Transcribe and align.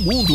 mundo. 0.00 0.34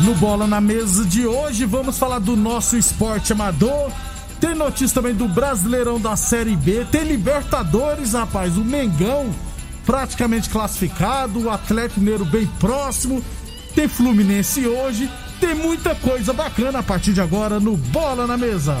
No 0.00 0.14
Bola 0.14 0.46
na 0.46 0.60
Mesa 0.60 1.04
de 1.04 1.26
hoje, 1.26 1.64
vamos 1.64 1.98
falar 1.98 2.18
do 2.18 2.36
nosso 2.36 2.76
esporte 2.76 3.32
amador. 3.32 3.90
Tem 4.38 4.54
notícia 4.54 4.94
também 4.94 5.14
do 5.14 5.26
Brasileirão 5.26 5.98
da 5.98 6.14
Série 6.16 6.54
B. 6.54 6.86
Tem 6.90 7.04
Libertadores, 7.04 8.12
rapaz. 8.12 8.56
O 8.56 8.64
Mengão 8.64 9.34
praticamente 9.86 10.50
classificado. 10.50 11.44
O 11.44 11.50
Atlético 11.50 12.00
Mineiro 12.00 12.24
bem 12.26 12.46
próximo. 12.60 13.24
Tem 13.74 13.88
Fluminense 13.88 14.66
hoje. 14.66 15.10
Tem 15.40 15.54
muita 15.54 15.94
coisa 15.94 16.32
bacana 16.32 16.80
a 16.80 16.82
partir 16.82 17.12
de 17.12 17.20
agora 17.20 17.58
no 17.58 17.76
Bola 17.76 18.26
na 18.26 18.36
Mesa. 18.36 18.76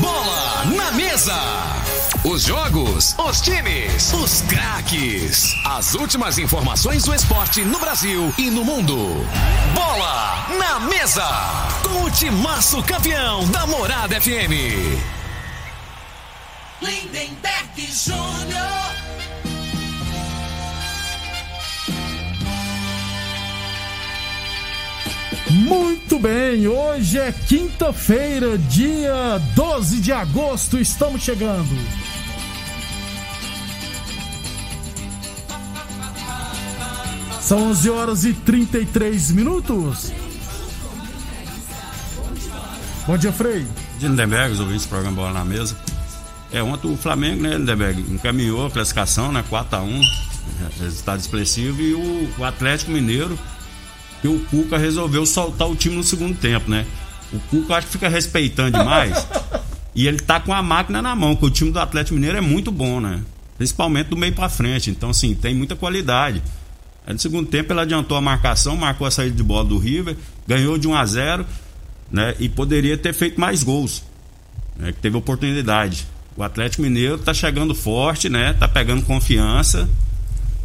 Bola 0.00 0.64
na 0.76 0.92
mesa. 0.92 1.87
Os 2.24 2.42
jogos, 2.42 3.14
os 3.16 3.40
times, 3.40 4.12
os 4.12 4.42
craques. 4.42 5.54
As 5.64 5.94
últimas 5.94 6.36
informações 6.36 7.04
do 7.04 7.14
esporte 7.14 7.64
no 7.64 7.78
Brasil 7.78 8.34
e 8.36 8.50
no 8.50 8.64
mundo. 8.64 8.96
Bola 9.72 10.48
na 10.58 10.80
mesa. 10.80 11.24
Com 11.82 12.04
o 12.04 12.10
timaço 12.10 12.82
campeão 12.82 13.48
da 13.50 13.66
Morada 13.68 14.20
FM. 14.20 14.98
Lindenberg 16.82 17.88
Júnior. 17.88 18.88
Muito 25.50 26.18
bem, 26.18 26.66
hoje 26.66 27.18
é 27.18 27.32
quinta-feira, 27.32 28.58
dia 28.58 29.38
12 29.54 30.00
de 30.00 30.12
agosto, 30.12 30.78
estamos 30.78 31.22
chegando. 31.22 32.07
São 37.48 37.70
11 37.70 37.88
horas 37.88 38.24
e 38.26 38.34
33 38.34 39.30
minutos. 39.30 40.12
Bom 43.06 43.16
dia, 43.16 43.32
Frei. 43.32 43.66
de 43.98 44.06
Lindenberg, 44.06 44.52
os 44.52 44.60
ouvintes 44.60 44.84
do 44.84 44.90
programa 44.90 45.16
Bola 45.16 45.32
na 45.32 45.46
Mesa. 45.46 45.74
É, 46.52 46.62
ontem 46.62 46.92
o 46.92 46.96
Flamengo, 46.98 47.42
né, 47.42 47.56
Lindenberg, 47.56 48.02
encaminhou 48.12 48.66
a 48.66 48.70
classificação, 48.70 49.32
né, 49.32 49.42
4x1, 49.50 50.02
resultado 50.78 51.20
expressivo, 51.20 51.80
e 51.80 51.94
o, 51.94 52.30
o 52.36 52.44
Atlético 52.44 52.90
Mineiro, 52.90 53.38
que 54.20 54.28
o 54.28 54.40
Cuca 54.40 54.76
resolveu 54.76 55.24
soltar 55.24 55.70
o 55.70 55.74
time 55.74 55.96
no 55.96 56.04
segundo 56.04 56.36
tempo, 56.36 56.70
né? 56.70 56.84
O 57.32 57.40
Cuca 57.40 57.76
acho 57.76 57.86
que 57.86 57.94
fica 57.94 58.10
respeitando 58.10 58.78
demais, 58.78 59.26
e 59.94 60.06
ele 60.06 60.18
tá 60.18 60.38
com 60.38 60.52
a 60.52 60.62
máquina 60.62 61.00
na 61.00 61.16
mão, 61.16 61.34
porque 61.34 61.46
o 61.46 61.50
time 61.50 61.70
do 61.70 61.80
Atlético 61.80 62.14
Mineiro 62.14 62.36
é 62.36 62.42
muito 62.42 62.70
bom, 62.70 63.00
né? 63.00 63.22
Principalmente 63.56 64.08
do 64.08 64.18
meio 64.18 64.34
pra 64.34 64.50
frente, 64.50 64.90
então 64.90 65.08
assim, 65.08 65.34
tem 65.34 65.54
muita 65.54 65.74
qualidade. 65.74 66.42
Aí 67.06 67.12
no 67.12 67.18
segundo 67.18 67.48
tempo 67.48 67.72
ele 67.72 67.80
adiantou 67.80 68.16
a 68.16 68.20
marcação, 68.20 68.76
marcou 68.76 69.06
a 69.06 69.10
saída 69.10 69.34
de 69.34 69.42
bola 69.42 69.64
do 69.64 69.78
River, 69.78 70.16
ganhou 70.46 70.76
de 70.76 70.86
1 70.86 70.94
a 70.94 71.06
0 71.06 71.46
né? 72.10 72.34
E 72.38 72.48
poderia 72.48 72.96
ter 72.96 73.12
feito 73.12 73.40
mais 73.40 73.62
gols. 73.62 74.02
Né? 74.76 74.92
Que 74.92 74.98
teve 75.00 75.16
oportunidade. 75.16 76.06
O 76.36 76.42
Atlético 76.42 76.82
Mineiro 76.82 77.18
tá 77.18 77.34
chegando 77.34 77.74
forte, 77.74 78.28
né? 78.28 78.52
Tá 78.54 78.68
pegando 78.68 79.02
confiança. 79.02 79.88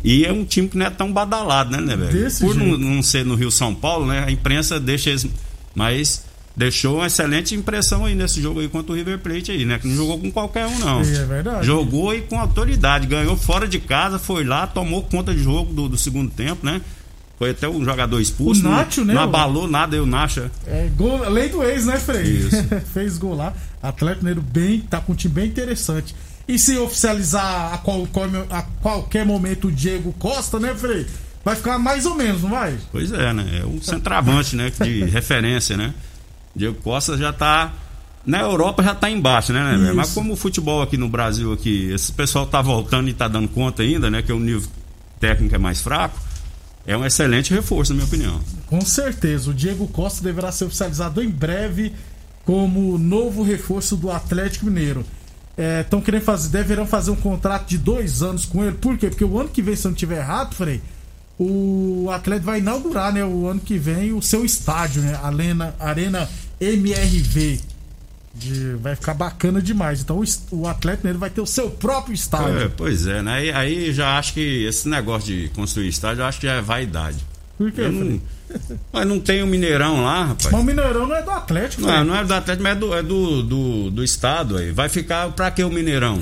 E 0.03 0.25
é 0.25 0.31
um 0.31 0.45
time 0.45 0.67
que 0.67 0.77
não 0.77 0.85
é 0.85 0.89
tão 0.89 1.11
badalado, 1.11 1.71
né, 1.71 1.81
né, 1.81 1.95
velho? 1.95 2.29
Por 2.39 2.55
não, 2.55 2.77
não 2.77 3.01
ser 3.01 3.25
no 3.25 3.35
Rio 3.35 3.49
São 3.49 3.73
Paulo, 3.73 4.05
né? 4.05 4.23
A 4.25 4.31
imprensa 4.31 4.79
deixa 4.79 5.09
eles. 5.09 5.25
Mas 5.73 6.25
deixou 6.55 6.97
uma 6.97 7.07
excelente 7.07 7.55
impressão 7.55 8.05
aí 8.05 8.13
nesse 8.15 8.41
jogo 8.41 8.59
aí 8.59 8.67
contra 8.69 8.91
o 8.91 8.95
River 8.95 9.19
Plate 9.19 9.51
aí, 9.51 9.65
né? 9.65 9.79
Que 9.79 9.87
não 9.87 9.95
jogou 9.95 10.19
com 10.19 10.31
qualquer 10.31 10.65
um, 10.67 10.79
não. 10.79 11.01
É 11.01 11.25
verdade. 11.25 11.65
Jogou 11.65 12.13
e 12.13 12.21
com 12.21 12.39
autoridade. 12.39 13.07
Ganhou 13.07 13.35
fora 13.35 13.67
de 13.67 13.79
casa, 13.79 14.19
foi 14.19 14.43
lá, 14.43 14.67
tomou 14.67 15.03
conta 15.03 15.33
de 15.33 15.41
jogo 15.43 15.73
do, 15.73 15.89
do 15.89 15.97
segundo 15.97 16.29
tempo, 16.31 16.65
né? 16.65 16.81
Foi 17.39 17.49
até 17.49 17.67
um 17.67 17.83
jogador 17.83 18.21
expulso. 18.21 18.61
O 18.65 18.69
Nacho, 18.69 19.01
não, 19.01 19.07
né, 19.07 19.13
Não 19.15 19.21
abalou 19.23 19.67
nada 19.67 19.95
aí 19.95 19.99
o 19.99 20.05
Nacho. 20.05 20.49
É, 20.67 20.87
gol, 20.95 21.27
lei 21.29 21.49
do 21.49 21.63
ex, 21.63 21.85
né, 21.85 21.97
Frei? 21.99 22.23
Isso. 22.23 22.63
Fez 22.93 23.17
gol 23.17 23.35
lá. 23.35 23.53
Atlético 23.81 24.23
Mineiro 24.23 24.41
bem, 24.41 24.79
tá 24.81 25.01
com 25.01 25.13
um 25.13 25.15
time 25.15 25.33
bem 25.33 25.47
interessante. 25.47 26.15
E 26.47 26.59
se 26.59 26.77
oficializar 26.77 27.73
a, 27.73 27.77
qual- 27.79 28.07
a 28.49 28.61
qualquer 28.81 29.25
momento 29.25 29.67
o 29.67 29.71
Diego 29.71 30.13
Costa, 30.19 30.59
né, 30.59 30.73
Frei? 30.75 31.05
Vai 31.43 31.55
ficar 31.55 31.77
mais 31.79 32.05
ou 32.05 32.15
menos, 32.15 32.43
não 32.43 32.51
vai? 32.51 32.77
Pois 32.91 33.11
é, 33.11 33.33
né? 33.33 33.61
É 33.61 33.65
um 33.65 33.81
centroavante, 33.81 34.55
né? 34.55 34.71
De 34.81 35.03
referência, 35.09 35.75
né? 35.75 35.93
Diego 36.55 36.75
Costa 36.81 37.17
já 37.17 37.33
tá. 37.33 37.73
Na 38.25 38.39
Europa 38.39 38.81
já 38.81 38.95
tá 38.95 39.09
embaixo, 39.09 39.51
né, 39.51 39.77
né? 39.77 39.91
Mas 39.91 40.13
como 40.13 40.33
o 40.33 40.37
futebol 40.37 40.81
aqui 40.81 40.97
no 40.97 41.09
Brasil, 41.09 41.51
aqui, 41.51 41.91
esse 41.91 42.11
pessoal 42.11 42.45
tá 42.45 42.61
voltando 42.61 43.09
e 43.09 43.13
tá 43.13 43.27
dando 43.27 43.49
conta 43.49 43.83
ainda, 43.83 44.09
né? 44.09 44.21
Que 44.21 44.31
o 44.31 44.39
nível 44.39 44.69
técnico 45.19 45.53
é 45.55 45.57
mais 45.57 45.81
fraco, 45.81 46.17
é 46.85 46.95
um 46.95 47.05
excelente 47.05 47.53
reforço, 47.53 47.93
na 47.93 47.97
minha 47.97 48.07
opinião. 48.07 48.41
Com 48.67 48.81
certeza, 48.81 49.49
o 49.49 49.53
Diego 49.53 49.87
Costa 49.87 50.23
deverá 50.23 50.51
ser 50.51 50.65
oficializado 50.65 51.21
em 51.21 51.29
breve 51.29 51.93
como 52.45 52.97
novo 52.97 53.43
reforço 53.43 53.97
do 53.97 54.09
Atlético 54.09 54.65
Mineiro. 54.65 55.05
Estão 55.81 56.01
querendo 56.01 56.23
fazer, 56.23 56.49
deverão 56.49 56.87
fazer 56.87 57.11
um 57.11 57.15
contrato 57.15 57.67
de 57.67 57.77
dois 57.77 58.21
anos 58.23 58.45
com 58.45 58.63
ele. 58.63 58.75
Por 58.75 58.97
quê? 58.97 59.09
Porque 59.09 59.23
o 59.23 59.39
ano 59.39 59.49
que 59.49 59.61
vem, 59.61 59.75
se 59.75 59.85
eu 59.85 59.91
não 59.91 59.95
tiver 59.95 60.17
errado, 60.17 60.55
Frei, 60.55 60.81
o 61.37 62.09
Atlético 62.11 62.45
vai 62.45 62.59
inaugurar, 62.59 63.13
né? 63.13 63.23
O 63.23 63.47
ano 63.47 63.59
que 63.59 63.77
vem 63.77 64.13
o 64.13 64.21
seu 64.21 64.43
estádio, 64.45 65.01
né? 65.01 65.19
Arena, 65.21 65.75
Arena 65.79 66.29
MRV. 66.63 67.59
De- 68.35 68.73
vai 68.81 68.95
ficar 68.95 69.13
bacana 69.13 69.61
demais. 69.61 70.01
Então 70.01 70.19
o, 70.19 70.55
o 70.55 70.67
Atlético 70.67 71.03
Mineiro 71.03 71.19
vai 71.19 71.29
ter 71.29 71.41
o 71.41 71.45
seu 71.45 71.69
próprio 71.69 72.13
É, 72.13 72.15
estádio. 72.15 72.71
pois 72.75 73.05
é, 73.05 73.21
né? 73.21 73.31
Aí, 73.31 73.51
aí 73.51 73.93
já 73.93 74.17
acho 74.17 74.33
que 74.33 74.65
esse 74.65 74.89
negócio 74.89 75.27
de 75.27 75.49
construir 75.49 75.87
estádio, 75.87 76.21
eu 76.21 76.25
acho 76.25 76.39
que 76.39 76.47
já 76.47 76.53
é 76.53 76.61
vaidade. 76.61 77.17
Por 77.57 77.71
quê, 77.71 77.87
não, 77.87 78.19
mas 78.91 79.07
não 79.07 79.19
tem 79.19 79.43
o 79.43 79.47
Mineirão 79.47 80.03
lá, 80.03 80.25
rapaz. 80.25 80.51
Mas 80.51 80.61
o 80.61 80.63
Mineirão 80.63 81.07
não 81.07 81.15
é 81.15 81.21
do 81.21 81.29
Atlético. 81.31 81.81
Não, 81.83 82.03
não 82.03 82.15
é 82.15 82.23
do 82.25 82.33
Atlético, 82.33 82.63
mas 82.63 82.71
é 82.75 82.79
do, 82.79 82.93
é 82.95 83.03
do, 83.03 83.43
do, 83.43 83.91
do 83.91 84.03
estado 84.03 84.57
aí. 84.57 84.71
Vai 84.71 84.89
ficar 84.89 85.29
pra 85.31 85.51
que 85.51 85.63
o 85.63 85.69
Mineirão? 85.69 86.19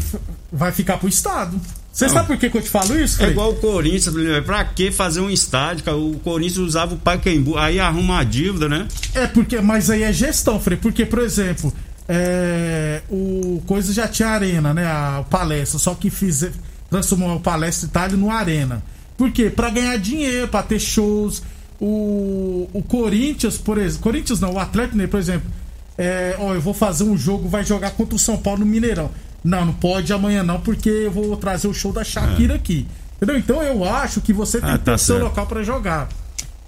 Vai 0.52 0.72
ficar 0.74 0.98
pro 0.98 1.08
estado. 1.08 1.60
Você 1.92 2.08
sabe 2.08 2.28
por 2.28 2.38
que, 2.38 2.50
que 2.50 2.58
eu 2.58 2.62
te 2.62 2.70
falo 2.70 2.98
isso, 2.98 3.22
É 3.22 3.30
igual 3.30 3.52
o 3.52 3.56
Corinthians, 3.56 4.16
pra 4.46 4.64
que 4.64 4.92
fazer 4.92 5.20
um 5.20 5.30
estádio? 5.30 5.84
cara? 5.84 5.98
O 5.98 6.18
Corinthians 6.20 6.58
usava 6.58 6.96
o 6.96 6.98
Pacaembu, 6.98 7.58
aí 7.58 7.80
arruma 7.80 8.20
a 8.20 8.24
dívida, 8.24 8.70
né? 8.70 8.88
É 9.14 9.28
porque, 9.28 9.60
mas 9.60 9.90
aí 9.90 10.04
é 10.04 10.14
gestão, 10.14 10.60
Frei. 10.60 10.78
Porque, 10.78 11.06
por 11.06 11.20
exemplo, 11.20 11.74
é, 12.08 13.02
o 13.10 13.62
coisa 13.68 13.94
já 13.94 14.08
tinha 14.08 14.30
arena, 14.30 14.74
né? 14.74 14.86
A 14.86 15.26
palestra, 15.30 15.78
só 15.80 15.94
que 15.94 16.10
fiz, 16.10 16.50
transformou 16.90 17.36
a 17.36 17.40
palestra 17.40 17.88
Itália 17.88 18.16
no 18.16 18.32
arena. 18.32 18.82
Por 19.18 19.30
quê? 19.32 19.50
Pra 19.50 19.70
ganhar 19.70 19.98
dinheiro, 19.98 20.48
pra 20.48 20.64
ter 20.64 20.80
shows. 20.80 21.44
O, 21.80 22.70
o 22.74 22.82
Corinthians, 22.84 23.58
por 23.58 23.78
exemplo. 23.78 24.04
Corinthians 24.04 24.40
não, 24.40 24.54
o 24.54 24.60
Atlético, 24.60 24.94
Mineiro, 24.96 25.12
por 25.12 25.20
exemplo. 25.20 25.52
É, 25.98 26.36
ó, 26.40 26.54
eu 26.54 26.62
vou 26.62 26.74
fazer 26.74 27.04
um 27.04 27.18
jogo, 27.18 27.50
vai 27.50 27.66
jogar 27.66 27.92
contra 27.92 28.16
o 28.16 28.20
São 28.20 28.38
Paulo 28.38 28.62
no 28.62 28.66
Mineirão. 28.66 29.12
Não, 29.44 29.66
não 29.66 29.74
pode 29.74 30.12
amanhã 30.14 30.44
não, 30.44 30.60
porque 30.60 30.90
eu 30.90 31.12
vou 31.12 31.36
trazer 31.38 31.68
o 31.68 31.74
show 31.74 31.92
da 31.92 32.04
Shakira 32.04 32.56
aqui. 32.56 32.86
Entendeu? 33.18 33.38
Então 33.38 33.62
eu 33.64 33.84
acho 33.84 34.22
que 34.22 34.34
você 34.34 34.60
tem 34.60 34.70
É. 34.70 34.74
Ah, 34.74 34.78
que 34.78 34.84
tá 34.86 34.92
ter 34.92 34.96
o 34.96 34.98
seu 35.00 35.20
local 35.20 35.46
pra 35.48 35.64
jogar. 35.64 36.10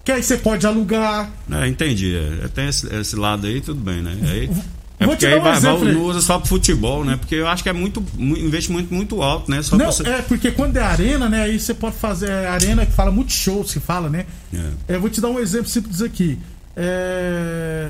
Que 0.04 0.12
aí 0.12 0.22
você 0.22 0.38
pode 0.38 0.68
alugar. 0.68 1.30
É, 1.52 1.68
entendi. 1.68 2.16
É, 2.44 2.48
tem 2.48 2.68
esse, 2.68 2.94
esse 2.96 3.16
lado 3.16 3.48
aí, 3.48 3.62
tudo 3.62 3.80
bem, 3.80 4.02
né? 4.02 4.18
Aí, 4.24 4.50
é 5.00 5.06
Vou 5.06 5.16
porque 5.16 5.18
te 5.18 5.26
aí 5.28 5.34
dar 5.34 5.40
um 5.40 5.44
vai, 5.44 5.54
exemplo 5.58 5.86
não 5.94 6.02
usa 6.04 6.22
só 6.22 6.38
pro 6.40 6.48
futebol, 6.48 7.04
né? 7.06 7.16
Porque 7.18 7.36
eu 7.36 7.48
acho 7.48 7.64
que 7.64 7.70
é 7.70 7.74
muito, 7.74 8.04
mu- 8.18 8.38
investimento 8.38 8.94
muito 8.94 9.22
alto, 9.22 9.50
né? 9.50 9.62
Só 9.62 9.78
Não, 9.78 9.86
você... 9.88 10.08
é, 10.08 10.22
porque 10.22 10.52
quando 10.52 10.78
é 10.78 10.82
arena, 10.82 11.28
né? 11.30 11.44
Aí 11.44 11.60
você 11.60 11.74
pode 11.74 11.96
fazer. 11.96 12.30
É 12.30 12.48
arena 12.48 12.86
que 12.86 12.92
fala 12.92 13.12
muito 13.12 13.32
show, 13.32 13.66
se 13.66 13.80
fala, 13.80 14.10
né? 14.10 14.26
É. 14.54 14.96
Eu 14.96 15.02
vou 15.02 15.10
te 15.10 15.20
dar 15.22 15.30
um 15.30 15.40
exemplo 15.40 15.68
simples 15.68 16.02
aqui. 16.02 16.38
É... 16.76 17.90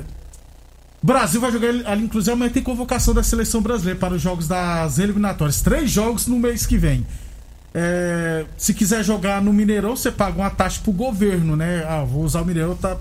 Brasil 1.04 1.38
vai 1.38 1.52
jogar 1.52 1.68
ali, 1.68 2.02
inclusive 2.02 2.32
amanhã 2.32 2.50
tem 2.50 2.62
convocação 2.62 3.12
da 3.12 3.22
seleção 3.22 3.60
brasileira 3.60 4.00
para 4.00 4.14
os 4.14 4.22
jogos 4.22 4.48
das 4.48 4.98
eliminatórias. 4.98 5.60
Três 5.60 5.90
jogos 5.90 6.26
no 6.26 6.38
mês 6.38 6.64
que 6.64 6.78
vem. 6.78 7.06
É, 7.74 8.46
se 8.56 8.72
quiser 8.72 9.04
jogar 9.04 9.42
no 9.42 9.52
Mineirão, 9.52 9.94
você 9.94 10.10
paga 10.10 10.38
uma 10.38 10.48
taxa 10.48 10.80
pro 10.82 10.92
governo, 10.92 11.56
né? 11.56 11.84
Ah, 11.86 12.04
vou 12.04 12.24
usar 12.24 12.40
o 12.40 12.46
Mineirão 12.46 12.74
tá. 12.74 12.96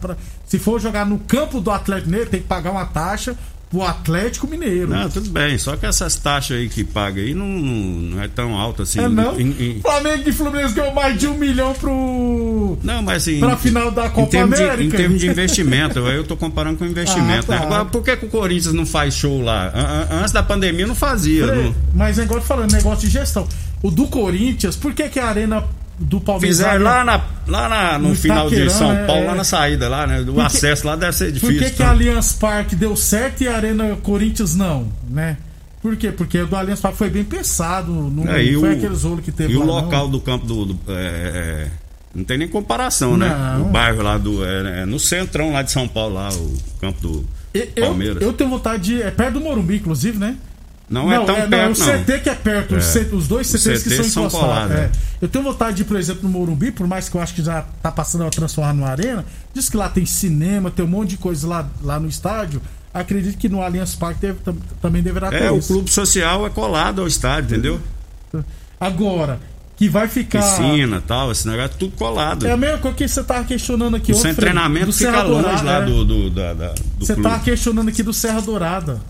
Se 0.46 0.60
for 0.60 0.82
jogar 0.82 1.06
no 1.06 1.18
campo 1.18 1.62
do 1.62 1.72
Atlético 1.72 2.10
Mineiro, 2.10 2.30
tem 2.30 2.42
que 2.42 2.48
pagar 2.48 2.72
uma 2.72 2.86
taxa 2.86 3.38
pro 3.74 3.82
Atlético 3.82 4.48
Mineiro. 4.48 4.88
Não, 4.88 5.10
tudo 5.10 5.30
bem. 5.32 5.58
Só 5.58 5.76
que 5.76 5.86
essas 5.86 6.16
taxas 6.16 6.58
aí 6.58 6.70
que 6.70 6.84
paga 6.84 7.20
aí 7.20 7.34
não, 7.34 7.48
não 7.48 8.22
é 8.22 8.28
tão 8.28 8.54
alta 8.56 8.84
assim. 8.84 9.00
é 9.00 9.10
não? 9.10 9.40
Em- 9.40 9.78
em- 9.78 9.82
Flamengo 9.82 10.30
e 10.30 10.32
Fluminense 10.32 10.74
ganhou 10.76 10.94
mais 10.94 11.20
de 11.20 11.28
um 11.28 11.34
milhão 11.36 11.74
pro. 11.74 12.78
Não, 12.84 13.02
mas 13.02 13.24
assim. 13.24 13.40
Pra 13.40 13.58
final 13.58 13.90
da 13.92 14.10
Copa 14.10 14.28
em 14.28 14.30
termos 14.30 14.58
de- 14.58 14.64
América. 14.64 14.84
em 14.84 14.90
termos 14.98 15.20
de 15.20 15.28
investimento, 15.30 16.06
aí 16.06 16.16
eu 16.18 16.24
tô 16.24 16.38
comparando 16.38 16.78
com 16.78 16.86
investimento. 16.86 17.52
Ah, 17.52 17.56
tá. 17.56 17.60
né? 17.60 17.66
Agora, 17.66 17.86
por 17.86 18.04
que, 18.04 18.16
que 18.16 18.26
o 18.26 18.30
Corinthians 18.30 18.74
não 18.76 18.86
faz 18.86 19.16
show 19.16 19.42
lá? 19.42 19.72
An- 19.74 19.80
an- 20.16 20.20
Antes 20.22 20.32
da 20.32 20.44
pandemia 20.44 20.86
não 20.86 20.96
fazia. 20.96 21.48
Peraí, 21.48 21.64
Não... 21.64 21.76
Mas 21.96 22.20
é 22.20 22.24
igual 22.24 22.40
falando, 22.42 22.72
negócio 22.72 23.08
de 23.08 23.14
gestão. 23.14 23.48
O 23.82 23.90
do 23.90 24.08
Corinthians, 24.08 24.76
por 24.76 24.94
que, 24.94 25.10
que 25.10 25.20
a 25.20 25.28
arena 25.28 25.64
do 26.04 26.20
Palmeiras. 26.22 26.58
Fizeram 26.58 26.84
lá, 26.84 27.04
na, 27.04 27.22
lá 27.48 27.70
na- 27.70 28.00
no, 28.00 28.10
No 28.10 28.16
final 28.16 28.50
de 28.50 28.70
São 28.70 28.92
é, 28.92 29.06
Paulo, 29.06 29.24
é. 29.24 29.28
lá 29.28 29.36
na 29.36 29.44
saída, 29.44 29.88
lá, 29.90 30.06
né? 30.08 30.22
O 30.22 30.26
Por 30.26 30.36
que- 30.36 30.42
acesso 30.42 30.86
lá 30.88 30.96
deve 30.96 31.14
ser 31.14 31.26
Por 31.26 31.34
difícil. 31.34 31.60
que, 31.60 31.72
que 31.72 31.78
tá? 31.78 31.88
a 31.88 31.90
Allianz 31.92 32.34
Parque 32.34 32.76
deu 32.76 32.96
certo 32.96 33.42
e 33.42 33.48
a 33.48 33.56
Arena 33.56 33.96
Corinthians 34.04 34.56
não, 34.56 34.88
né? 35.10 35.38
Por 35.82 35.98
quê? 35.98 36.12
Porque 36.12 36.38
o 36.40 36.48
do 36.48 36.56
Allianz 36.56 36.80
Parque 36.80 36.98
foi 36.98 37.10
bem 37.10 37.24
pensado. 37.24 37.92
Não, 37.92 38.24
É, 38.28 38.44
não 38.52 38.60
foi 38.62 38.70
o- 38.70 38.78
aqueles 38.78 39.04
rolos 39.04 39.24
que 39.26 39.32
teve 39.32 39.54
E 39.54 39.58
o 39.58 39.60
lá, 39.60 39.66
não. 39.66 39.74
local 39.76 40.08
do 40.08 40.20
campo 40.22 40.46
do. 40.46 40.66
do- 40.66 40.80
é, 40.92 40.94
é, 40.96 41.68
não 42.16 42.24
tem 42.24 42.38
nem 42.38 42.48
comparação, 42.48 43.18
né? 43.18 43.28
Não. 43.58 43.64
O 43.64 43.66
bairro 43.66 44.02
lá 44.02 44.18
do. 44.18 44.46
É, 44.46 44.82
é 44.82 44.86
no 44.86 45.00
centrão 45.00 45.52
lá 45.52 45.62
de 45.62 45.72
São 45.72 45.88
Paulo, 45.88 46.16
lá, 46.16 46.30
o 46.32 46.54
campo 46.80 47.02
do 47.02 47.26
Eu, 47.54 47.68
Palmeiras. 47.88 48.22
eu 48.24 48.32
tenho 48.32 48.50
vontade 48.50 48.84
de. 48.84 49.02
É 49.02 49.12
perto 49.12 49.34
do 49.34 49.42
Morumbi, 49.42 49.76
inclusive, 49.76 50.18
né? 50.18 50.38
Não, 50.90 51.12
é 51.12 51.26
tão 51.26 51.40
não, 51.40 51.50
perto, 51.50 51.78
o 51.82 51.86
não. 51.86 52.00
CT 52.04 52.20
que 52.20 52.30
é 52.30 52.36
perto, 52.36 52.76
os, 52.76 52.96
É. 52.96 53.00
Os 53.14 53.28
dois 53.28 53.48
CTs 53.48 53.84
que 53.84 53.90
CTs 53.90 53.96
são 53.96 54.06
são 54.06 54.24
encostados. 54.42 54.48
colados, 54.68 54.76
é. 54.78 54.80
é. 54.86 54.92
Eu 55.22 55.28
tenho 55.28 55.44
vontade 55.44 55.78
de 55.78 55.82
ir, 55.84 55.86
por 55.86 55.98
exemplo, 55.98 56.24
no 56.24 56.30
Morumbi, 56.30 56.72
por 56.72 56.86
mais 56.86 57.08
que 57.10 57.16
eu 57.16 57.22
acho 57.22 57.34
que 57.34 57.42
já 57.42 57.64
tá 57.82 57.92
passando 57.92 58.26
a 58.26 58.30
transformar 58.30 58.74
numa 58.74 58.90
arena. 58.90 59.26
Diz 59.54 59.70
que 59.70 59.78
lá 59.78 59.88
tem 59.90 60.06
cinema, 60.06 60.70
tem 60.70 60.84
um 60.86 60.88
monte 60.88 61.12
de 61.12 61.18
coisa 61.18 61.48
lá, 61.48 61.68
lá 61.82 62.00
no 62.00 62.08
estádio. 62.08 62.62
Acredito 62.94 63.38
que 63.38 63.50
no 63.50 63.62
Allianz 63.62 63.96
Parque 63.96 64.20
deve- 64.22 64.40
tam- 64.44 64.56
também 64.82 65.02
deverá 65.02 65.30
ter 65.30 65.44
É, 65.44 65.52
o 65.52 65.58
isso. 65.58 65.74
clube 65.74 65.90
social 65.90 66.46
é 66.46 66.50
colado 66.50 67.02
ao 67.02 67.08
estádio, 67.08 67.54
entendeu? 67.56 67.82
Agora, 68.80 69.40
que 69.76 69.88
vai 69.90 70.08
ficar. 70.08 70.42
Piscina 70.42 71.02
tal, 71.06 71.32
esse 71.32 71.48
negócio 71.48 71.72
é 71.74 71.78
tudo 71.80 71.96
colado. 71.96 72.46
É 72.46 72.52
a 72.52 72.58
mesma 72.58 72.78
coisa 72.78 72.96
que 72.98 73.08
você 73.08 73.24
tava 73.24 73.44
questionando 73.46 73.96
aqui 73.96 74.12
o 74.12 74.18
ontem, 74.18 74.34
treinamento 74.36 74.88
do 74.88 74.94
fica 74.94 75.12
Serra 75.12 75.24
longe 75.24 75.42
Dourada, 75.44 75.64
lá 75.64 75.78
é. 75.78 75.86
do, 75.86 76.06
do, 76.06 76.30
da, 76.30 76.54
da- 76.54 76.68
do 76.74 76.84
Você 77.06 77.14
clube. 77.14 77.30
tava 77.30 77.44
questionando 77.44 77.90
aqui 77.90 78.04
do 78.04 78.14
Serra 78.14 78.42
Dourada. 78.42 79.02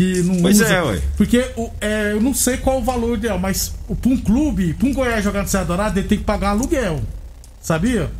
Que 0.00 0.22
não 0.22 0.40
Pois 0.40 0.58
usa. 0.58 0.66
é, 0.72 0.82
ué. 0.82 1.02
Porque 1.14 1.50
o- 1.58 1.70
é, 1.78 2.12
eu 2.12 2.22
não 2.22 2.32
sei 2.32 2.56
qual 2.56 2.78
o 2.78 2.82
valor 2.82 3.18
ideal, 3.18 3.38
mas 3.38 3.74
pra 4.00 4.10
um 4.10 4.16
clube, 4.16 4.72
pra 4.72 4.88
um 4.88 4.94
Goiás 4.94 5.22
jogar 5.22 5.42
no 5.42 5.48
Serra 5.48 5.64
Dourada, 5.64 5.98
ele 5.98 6.08
tem 6.08 6.16
que 6.16 6.24
pagar 6.24 6.50
aluguel. 6.50 7.02
Sabia? 7.60 8.10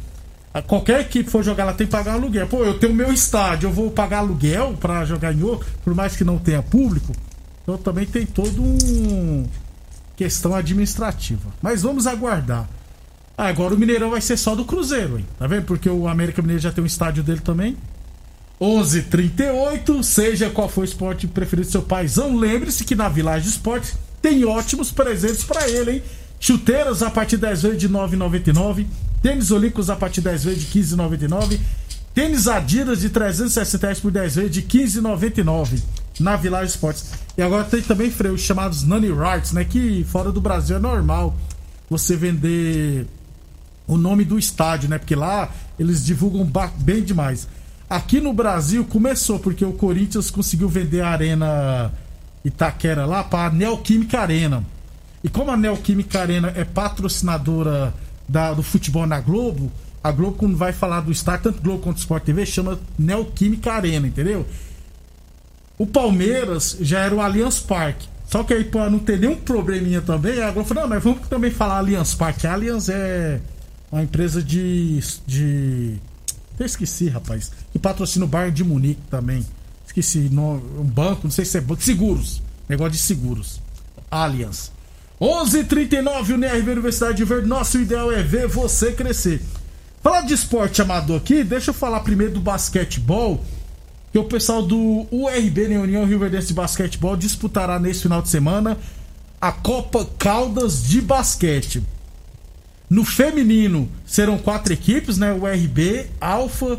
Qualquer 0.66 1.00
equipe 1.00 1.30
for 1.30 1.42
jogar 1.42 1.64
lá 1.64 1.72
tem 1.72 1.86
que 1.86 1.90
pagar 1.92 2.14
aluguel. 2.14 2.46
Pô, 2.48 2.62
eu 2.64 2.78
tenho 2.78 2.92
meu 2.92 3.10
estádio, 3.10 3.68
eu 3.68 3.72
vou 3.72 3.90
pagar 3.90 4.18
aluguel 4.18 4.74
pra 4.78 5.06
jogar 5.06 5.32
em 5.32 5.42
outro, 5.42 5.66
por 5.82 5.94
mais 5.94 6.14
que 6.16 6.22
não 6.22 6.36
tenha 6.38 6.60
público. 6.62 7.12
Então 7.62 7.78
também 7.78 8.04
tem 8.04 8.26
todo 8.26 8.60
um 8.62 9.46
questão 10.16 10.54
administrativa. 10.54 11.48
Mas 11.62 11.80
vamos 11.80 12.06
aguardar. 12.06 12.68
Ah, 13.38 13.46
agora 13.46 13.74
o 13.74 13.78
Mineirão 13.78 14.10
vai 14.10 14.20
ser 14.20 14.36
só 14.36 14.54
do 14.54 14.66
Cruzeiro, 14.66 15.18
hein? 15.18 15.26
Tá 15.38 15.46
vendo? 15.46 15.64
Porque 15.64 15.88
o 15.88 16.06
América 16.06 16.42
Mineiro 16.42 16.60
já 16.62 16.70
tem 16.70 16.84
um 16.84 16.86
estádio 16.86 17.22
dele 17.22 17.40
também. 17.40 17.74
11:38, 18.60 20.02
seja 20.02 20.50
qual 20.50 20.68
for 20.68 20.82
o 20.82 20.84
esporte 20.84 21.26
preferido 21.26 21.66
do 21.66 21.72
seu 21.72 21.82
paizão, 21.82 22.36
lembre-se 22.36 22.84
que 22.84 22.94
na 22.94 23.08
Village 23.08 23.48
Esportes 23.48 23.94
tem 24.20 24.44
ótimos 24.44 24.92
presentes 24.92 25.42
pra 25.44 25.66
ele, 25.68 25.92
hein? 25.92 26.02
Chuteiras 26.38 27.02
a 27.02 27.10
partir 27.10 27.36
de 27.36 27.42
10 27.42 27.62
vezes 27.62 27.78
de 27.78 27.88
9,99, 27.88 28.86
tênis 29.22 29.50
olímpicos 29.50 29.88
a 29.88 29.96
partir 29.96 30.20
de 30.20 30.28
10 30.28 30.44
vezes 30.44 30.62
de 30.62 30.78
15,99, 30.78 31.58
tênis 32.14 32.48
Adidas 32.48 33.00
de 33.00 33.08
360 33.08 33.86
reais 33.86 34.00
por 34.00 34.10
10 34.10 34.34
vezes 34.34 34.50
de 34.50 34.62
15,99 34.62 35.82
na 36.18 36.36
Village 36.36 36.72
Esportes. 36.72 37.12
E 37.36 37.42
agora 37.42 37.64
tem 37.64 37.80
também 37.80 38.10
freios 38.10 38.42
chamados 38.42 38.84
Nani 38.84 39.10
Rights, 39.10 39.52
né? 39.52 39.64
Que 39.64 40.04
fora 40.04 40.30
do 40.30 40.40
Brasil 40.40 40.76
é 40.76 40.78
normal 40.78 41.34
você 41.88 42.14
vender 42.14 43.06
o 43.86 43.96
nome 43.96 44.24
do 44.24 44.38
estádio, 44.38 44.88
né? 44.88 44.98
Porque 44.98 45.16
lá 45.16 45.50
eles 45.78 46.04
divulgam 46.04 46.46
bem 46.78 47.02
demais. 47.02 47.48
Aqui 47.90 48.20
no 48.20 48.32
Brasil 48.32 48.84
começou 48.84 49.40
porque 49.40 49.64
o 49.64 49.72
Corinthians 49.72 50.30
conseguiu 50.30 50.68
vender 50.68 51.00
a 51.00 51.08
Arena 51.08 51.92
Itaquera 52.44 53.04
lá 53.04 53.24
para 53.24 53.48
a 53.48 53.52
Neoquímica 53.52 54.20
Arena. 54.20 54.64
E 55.24 55.28
como 55.28 55.50
a 55.50 55.56
Neoquímica 55.56 56.20
Arena 56.20 56.52
é 56.54 56.64
patrocinadora 56.64 57.92
da- 58.28 58.54
do 58.54 58.62
futebol 58.62 59.06
na 59.08 59.20
Globo, 59.20 59.72
a 60.04 60.12
Globo 60.12 60.36
quando 60.38 60.56
vai 60.56 60.72
falar 60.72 61.00
do 61.00 61.10
estádio, 61.10 61.50
tanto 61.50 61.60
Globo 61.62 61.82
quanto 61.82 61.98
Sport 61.98 62.22
TV, 62.22 62.46
chama 62.46 62.78
Neoquímica 62.96 63.72
Arena, 63.72 64.06
entendeu? 64.06 64.46
O 65.76 65.84
Palmeiras 65.86 66.76
já 66.80 67.00
era 67.00 67.14
o 67.14 67.20
Allianz 67.20 67.58
Parque. 67.58 68.08
Só 68.26 68.44
que 68.44 68.54
aí, 68.54 68.62
pra 68.62 68.88
não 68.88 69.00
ter 69.00 69.18
nenhum 69.18 69.34
probleminha 69.34 70.00
também, 70.00 70.40
a 70.40 70.52
Globo 70.52 70.68
falou: 70.68 70.84
não, 70.84 70.90
mas 70.90 71.02
vamos 71.02 71.26
também 71.28 71.50
falar 71.50 71.78
Allianz 71.78 72.14
Parque. 72.14 72.46
A 72.46 72.52
Allianz 72.52 72.88
é 72.88 73.40
uma 73.90 74.02
empresa 74.04 74.40
de. 74.40 75.00
de. 75.26 75.96
Eu 76.58 76.66
esqueci, 76.66 77.08
rapaz. 77.08 77.50
Que 77.72 77.78
patrocina 77.78 78.24
o 78.24 78.28
Bayern 78.28 78.54
de 78.54 78.64
Munique 78.64 79.00
também. 79.10 79.44
Esqueci, 79.86 80.28
no- 80.30 80.62
um 80.78 80.84
banco, 80.84 81.20
não 81.24 81.30
sei 81.30 81.44
se 81.44 81.58
é 81.58 81.60
banco. 81.60 81.82
Seguros. 81.82 82.42
Negócio 82.68 82.92
de 82.92 82.98
seguros. 82.98 83.60
Allianz. 84.10 84.70
11:39 85.20 86.32
UNRV 86.34 86.70
Universidade 86.72 87.16
de 87.18 87.24
Verde. 87.24 87.46
Nosso 87.48 87.78
ideal 87.78 88.10
é 88.10 88.22
ver 88.22 88.46
você 88.48 88.92
crescer. 88.92 89.40
Falar 90.02 90.22
de 90.22 90.32
esporte 90.32 90.80
amador 90.80 91.18
aqui, 91.18 91.44
deixa 91.44 91.70
eu 91.70 91.74
falar 91.74 92.00
primeiro 92.00 92.34
do 92.34 92.40
basquetebol 92.40 93.44
que 94.12 94.18
o 94.18 94.24
pessoal 94.24 94.62
do 94.62 95.06
URB, 95.12 95.68
né, 95.68 95.78
União 95.78 96.04
Rio 96.06 96.18
Verdense 96.18 96.48
de 96.48 96.54
Basquetebol, 96.54 97.16
disputará 97.16 97.78
nesse 97.78 98.02
final 98.02 98.22
de 98.22 98.28
semana 98.30 98.78
a 99.40 99.52
Copa 99.52 100.08
Caldas 100.18 100.82
de 100.82 101.00
Basquete. 101.02 101.82
No 102.88 103.04
feminino 103.04 103.88
serão 104.06 104.36
quatro 104.38 104.72
equipes, 104.72 105.16
né? 105.18 105.32
URB, 105.32 106.06
Alfa, 106.20 106.78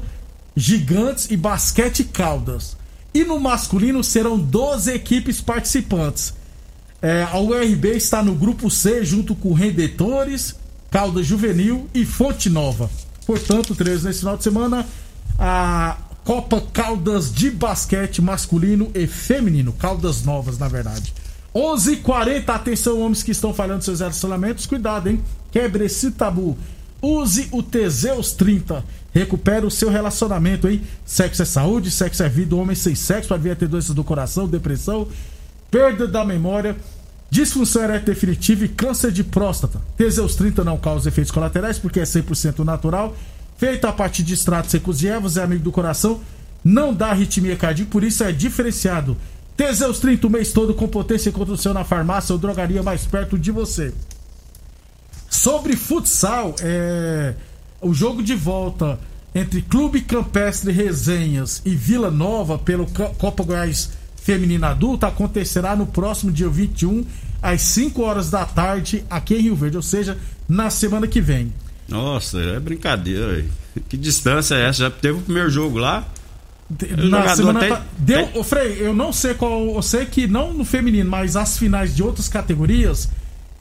Gigantes 0.56 1.30
e 1.30 1.38
Basquete 1.38 2.04
Caldas. 2.04 2.76
E 3.14 3.24
no 3.24 3.40
masculino 3.40 4.04
serão 4.04 4.38
12 4.38 4.92
equipes 4.92 5.42
participantes. 5.42 6.34
É, 7.02 7.24
a 7.24 7.40
URB 7.40 7.90
está 7.96 8.24
no 8.24 8.36
grupo 8.36 8.70
C 8.70 9.04
junto 9.04 9.34
com 9.36 9.54
Rendetores, 9.54 10.56
Caldas 10.90 11.26
Juvenil 11.26 11.90
e 11.94 12.06
Fonte 12.06 12.50
Nova. 12.50 12.90
Portanto, 13.26 13.74
três 13.76 14.04
nesse 14.04 14.20
final 14.20 14.38
de 14.38 14.44
semana, 14.44 14.86
a 15.40 15.98
Copa 16.24 16.62
Caldas 16.74 17.34
de 17.34 17.50
basquete 17.50 18.22
masculino 18.22 18.92
e 18.94 19.08
feminino, 19.08 19.74
Caldas 19.74 20.24
Novas, 20.24 20.58
na 20.60 20.68
verdade. 20.68 21.14
11:40 21.54 22.50
atenção 22.54 23.02
homens 23.02 23.24
que 23.24 23.32
estão 23.32 23.54
falhando 23.54 23.84
seus 23.84 24.00
relacionamentos, 24.00 24.66
cuidado, 24.66 25.10
hein? 25.10 25.22
Quebre 25.52 25.86
esse 25.86 26.12
tabu. 26.12 26.58
Use 27.02 27.48
o 27.52 27.64
Teseus 27.64 28.32
30. 28.34 28.84
Recupere 29.14 29.66
o 29.66 29.72
seu 29.72 29.90
relacionamento, 29.90 30.68
hein? 30.68 30.82
Sexo 31.06 31.42
é 31.42 31.46
saúde, 31.46 31.90
sexo 31.90 32.22
é 32.24 32.30
vida. 32.30 32.56
Homem 32.56 32.76
sem 32.76 32.94
sexo 32.94 33.30
pode 33.30 33.44
vir 33.44 33.52
a 33.52 33.56
ter 33.56 33.68
doenças 33.68 33.96
do 33.96 34.04
coração, 34.04 34.48
depressão, 34.48 35.08
perda 35.72 36.08
da 36.08 36.24
memória, 36.24 36.78
disfunção 37.30 37.84
erétil 37.84 38.14
definitiva 38.14 38.66
e 38.66 38.68
câncer 38.70 39.12
de 39.12 39.24
próstata. 39.24 39.82
Teseus 39.98 40.36
30 40.36 40.64
não 40.64 40.78
causa 40.78 41.10
efeitos 41.10 41.32
colaterais 41.32 41.80
porque 41.80 42.00
é 42.00 42.04
100% 42.04 42.60
natural, 42.60 43.16
feito 43.58 43.86
a 43.86 43.92
partir 43.92 44.22
de 44.22 44.34
extratos 44.34 44.72
secos 44.72 45.02
e 45.02 45.08
ervas, 45.08 45.38
é 45.38 45.44
amigo 45.44 45.64
do 45.64 45.72
coração, 45.72 46.22
não 46.64 46.94
dá 46.94 47.08
arritmia 47.08 47.56
cardíaca, 47.56 47.92
por 47.92 48.04
isso 48.04 48.24
é 48.24 48.32
diferenciado. 48.32 49.18
Teseus 49.58 50.00
30 50.00 50.28
o 50.28 50.30
mês 50.30 50.52
todo 50.52 50.74
com 50.74 50.88
potência 50.88 51.32
contra 51.32 51.54
o 51.54 51.58
seu 51.58 51.74
na 51.74 51.84
farmácia 51.84 52.34
ou 52.34 52.40
drogaria 52.40 52.84
mais 52.84 53.06
perto 53.06 53.38
de 53.38 53.52
você. 53.52 53.94
Sobre 55.42 55.76
futsal, 55.76 56.54
é, 56.60 57.34
o 57.82 57.96
jogo 57.96 58.22
de 58.22 58.36
volta 58.36 59.00
entre 59.34 59.60
Clube 59.64 60.02
Campestre 60.02 60.72
Resenhas 60.72 61.64
e 61.66 61.74
Vila 61.76 62.12
Nova 62.12 62.60
pelo 62.60 62.86
Co- 62.86 63.10
Copa 63.18 63.44
Goiás 63.44 63.90
Feminina 64.22 64.68
Adulta 64.68 65.08
acontecerá 65.08 65.76
no 65.76 65.88
próximo 65.88 66.32
dia 66.32 66.48
21 66.48 67.04
às 67.42 67.60
5 67.62 68.04
horas 68.04 68.30
da 68.30 68.46
tarde 68.46 69.04
aqui 69.10 69.34
em 69.34 69.42
Rio 69.42 69.56
Verde, 69.56 69.78
ou 69.78 69.82
seja, 69.82 70.16
na 70.48 70.70
semana 70.70 71.08
que 71.08 71.20
vem. 71.20 71.52
Nossa, 71.90 72.38
é 72.40 72.60
brincadeira. 72.60 73.38
aí. 73.38 73.50
Que 73.90 73.98
distância 73.98 74.54
é 74.54 74.68
essa? 74.70 74.78
Já 74.84 74.92
teve 74.92 75.18
o 75.18 75.22
primeiro 75.24 75.50
jogo 75.50 75.80
lá? 75.80 76.08
Na 76.70 77.22
jogador 77.22 77.36
semana 77.36 77.68
pa- 77.68 77.82
deu, 77.98 78.28
tem- 78.28 78.40
ô 78.40 78.44
Frei, 78.44 78.78
eu 78.80 78.94
não 78.94 79.12
sei 79.12 79.34
qual, 79.34 79.60
eu 79.74 79.82
sei 79.82 80.06
que 80.06 80.28
não 80.28 80.54
no 80.54 80.64
feminino, 80.64 81.10
mas 81.10 81.36
as 81.36 81.58
finais 81.58 81.96
de 81.96 82.04
outras 82.04 82.30
categorias 82.30 83.10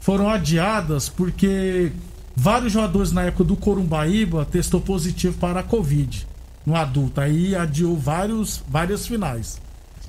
foram 0.00 0.28
adiadas 0.28 1.08
porque 1.08 1.92
vários 2.34 2.72
jogadores 2.72 3.12
na 3.12 3.24
época 3.24 3.44
do 3.44 3.54
Corumbaíba 3.54 4.44
testou 4.46 4.80
positivo 4.80 5.36
para 5.38 5.60
a 5.60 5.62
Covid 5.62 6.26
no 6.64 6.74
adulto. 6.74 7.20
Aí 7.20 7.54
adiou 7.54 7.96
vários, 7.96 8.62
várias 8.66 9.06
finais. 9.06 9.60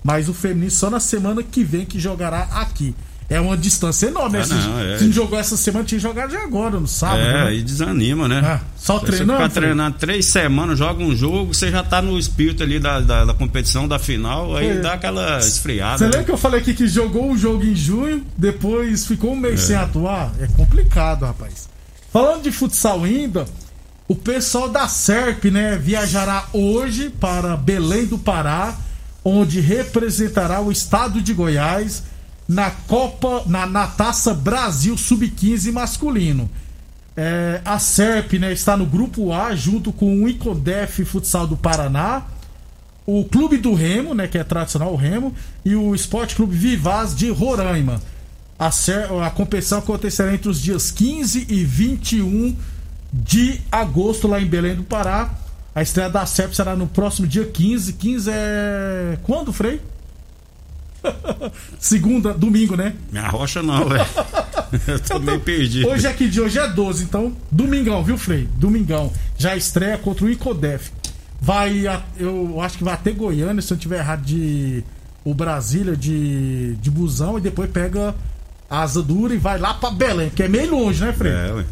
Mas 0.04 0.30
o 0.30 0.34
feminino 0.34 0.72
só 0.72 0.90
na 0.90 1.00
semana 1.00 1.44
que 1.44 1.64
vem 1.64 1.86
que 1.86 2.00
jogará 2.00 2.44
aqui. 2.44 2.96
É 3.32 3.40
uma 3.40 3.56
distância 3.56 4.08
enorme. 4.08 4.38
Ah, 4.38 4.42
né? 4.42 4.46
Se- 4.46 4.54
não, 4.54 4.80
é. 4.80 4.98
Se 4.98 5.12
jogou 5.12 5.40
essa 5.40 5.56
semana, 5.56 5.86
tinha 5.86 6.00
jogar 6.00 6.28
já 6.30 6.44
agora, 6.44 6.80
no 6.80 6.88
sábado. 6.88 7.22
É, 7.22 7.34
né? 7.34 7.44
aí 7.50 7.64
desanima, 7.64 8.28
né? 8.28 8.42
Ah, 8.44 8.60
só 8.78 9.00
Você 9.00 9.06
treinando, 9.06 9.32
ficar 9.40 9.50
filho? 9.50 9.62
treinando 9.62 9.98
três 9.98 10.26
semanas, 10.26 10.78
joga 10.78 11.02
um 11.02 11.16
jogo, 11.16 11.54
você 11.54 11.72
já 11.72 11.82
tá 11.82 12.02
no 12.02 12.20
espírito 12.20 12.62
ali 12.62 12.78
da, 12.78 13.00
da, 13.00 13.26
da 13.26 13.34
competição, 13.34 13.88
da 13.88 13.98
final, 13.98 14.56
aí 14.58 14.72
É. 14.72 14.80
dá 14.82 14.94
aquela 14.94 15.40
esfriada. 15.40 16.00
Você 16.00 16.04
né? 16.04 16.10
lembra 16.12 16.24
que 16.26 16.32
eu 16.32 16.38
falei 16.38 16.60
aqui 16.60 16.74
que 16.74 16.88
jogou 16.90 17.32
o 17.32 17.38
jogo 17.38 17.64
em 17.64 17.74
junho, 17.74 18.22
depois 18.38 19.06
ficou 19.08 19.32
um 19.32 19.38
mês 19.38 19.62
sem 19.62 19.78
atuar? 19.78 20.34
É 20.40 20.48
complicado, 20.48 21.26
rapaz. 21.26 21.70
Falando 22.12 22.44
de 22.44 22.52
futsal 22.52 23.04
ainda, 23.06 23.46
o 24.10 24.16
pessoal 24.16 24.68
da 24.68 24.90
SERP, 24.90 25.46
né, 25.46 25.78
viajará 25.82 26.48
hoje 26.52 27.10
para 27.10 27.56
Belém 27.56 28.06
do 28.06 28.18
Pará, 28.18 28.76
onde 29.24 29.62
representará 29.62 30.60
o 30.60 30.70
estado 30.70 31.22
de 31.22 31.34
Goiás 31.34 32.04
na 32.52 32.70
Copa, 32.70 33.44
na, 33.46 33.66
na 33.66 33.88
Taça 33.88 34.34
Brasil 34.34 34.98
Sub-15 34.98 35.72
masculino. 35.72 36.50
É, 37.16 37.62
a 37.64 37.80
SERP 37.80 38.34
né, 38.34 38.52
está 38.52 38.76
no 38.76 38.86
grupo 38.86 39.32
A 39.32 39.56
junto 39.56 39.94
com 39.94 40.22
o 40.22 40.28
Incodef 40.28 41.06
Futsal 41.06 41.48
do 41.48 41.56
Paraná, 41.56 42.24
o 43.06 43.24
Clube 43.24 43.58
do 43.58 43.74
Remo, 43.74 44.14
né, 44.14 44.28
que 44.28 44.38
é 44.38 44.44
tradicional 44.44 44.92
o 44.92 44.98
Remo, 44.98 45.34
e 45.64 45.76
o 45.76 45.96
Esporte 45.96 46.36
Clube 46.36 46.56
Vivaz 46.56 47.16
de 47.16 47.30
Roraima. 47.30 48.02
A, 48.60 48.70
ser- 48.70 49.10
a 49.24 49.30
competição 49.30 49.80
acontecerá 49.80 50.34
entre 50.34 50.50
os 50.50 50.62
dias 50.62 50.92
15 50.92 51.48
e 51.50 51.64
21 51.64 52.56
de 53.14 53.62
agosto 53.72 54.28
lá 54.28 54.42
em 54.42 54.46
Belém 54.46 54.76
do 54.76 54.84
Pará. 54.84 55.30
A 55.74 55.82
estreia 55.82 56.10
da 56.10 56.26
SERP 56.26 56.54
será 56.54 56.76
no 56.76 56.86
próximo 56.86 57.26
dia 57.26 57.46
15. 57.46 57.94
15 57.94 58.30
é. 58.30 59.18
Quando, 59.24 59.54
Frei? 59.54 59.82
Segunda, 61.80 62.34
domingo, 62.34 62.76
né? 62.76 62.94
Minha 63.12 63.28
rocha 63.28 63.62
não, 63.64 63.88
velho. 63.88 64.06
Eu 64.88 65.00
tô 65.00 65.20
meio 65.20 65.40
perdido. 65.40 65.90
Hoje 65.90 66.08
é 66.08 66.14
que 66.14 66.28
dia? 66.30 66.44
Hoje 66.44 66.58
é 66.60 66.68
12, 66.68 67.04
então 67.04 67.36
domingão, 67.52 68.04
viu, 68.04 68.18
Frei? 68.18 68.48
Domingão. 68.56 69.12
Já 69.38 69.56
estreia 69.56 69.98
contra 69.98 70.26
o 70.26 70.30
Incodef. 70.30 70.92
Vai, 71.42 71.88
a- 71.88 72.02
eu 72.18 72.62
acho 72.62 72.78
que 72.78 72.84
vai 72.84 72.94
até 72.94 73.12
Goiânia, 73.12 73.62
se 73.62 73.74
eu 73.74 73.78
tiver 73.78 73.98
errado, 74.00 74.22
de 74.24 74.84
o 75.24 75.34
Brasília 75.34 75.96
de, 75.96 76.76
de 76.76 76.90
busão 76.90 77.38
e 77.38 77.42
depois 77.42 77.70
pega 77.70 78.16
a 78.70 78.82
asa 78.82 79.02
dura 79.04 79.34
e 79.34 79.38
vai 79.38 79.60
lá 79.60 79.74
pra 79.74 79.92
Belém, 79.92 80.30
que 80.30 80.42
é 80.44 80.48
meio 80.48 80.72
longe, 80.72 81.04
né, 81.04 81.12
Frei? 81.14 81.32
É, 81.32 81.52
ué. 81.54 81.66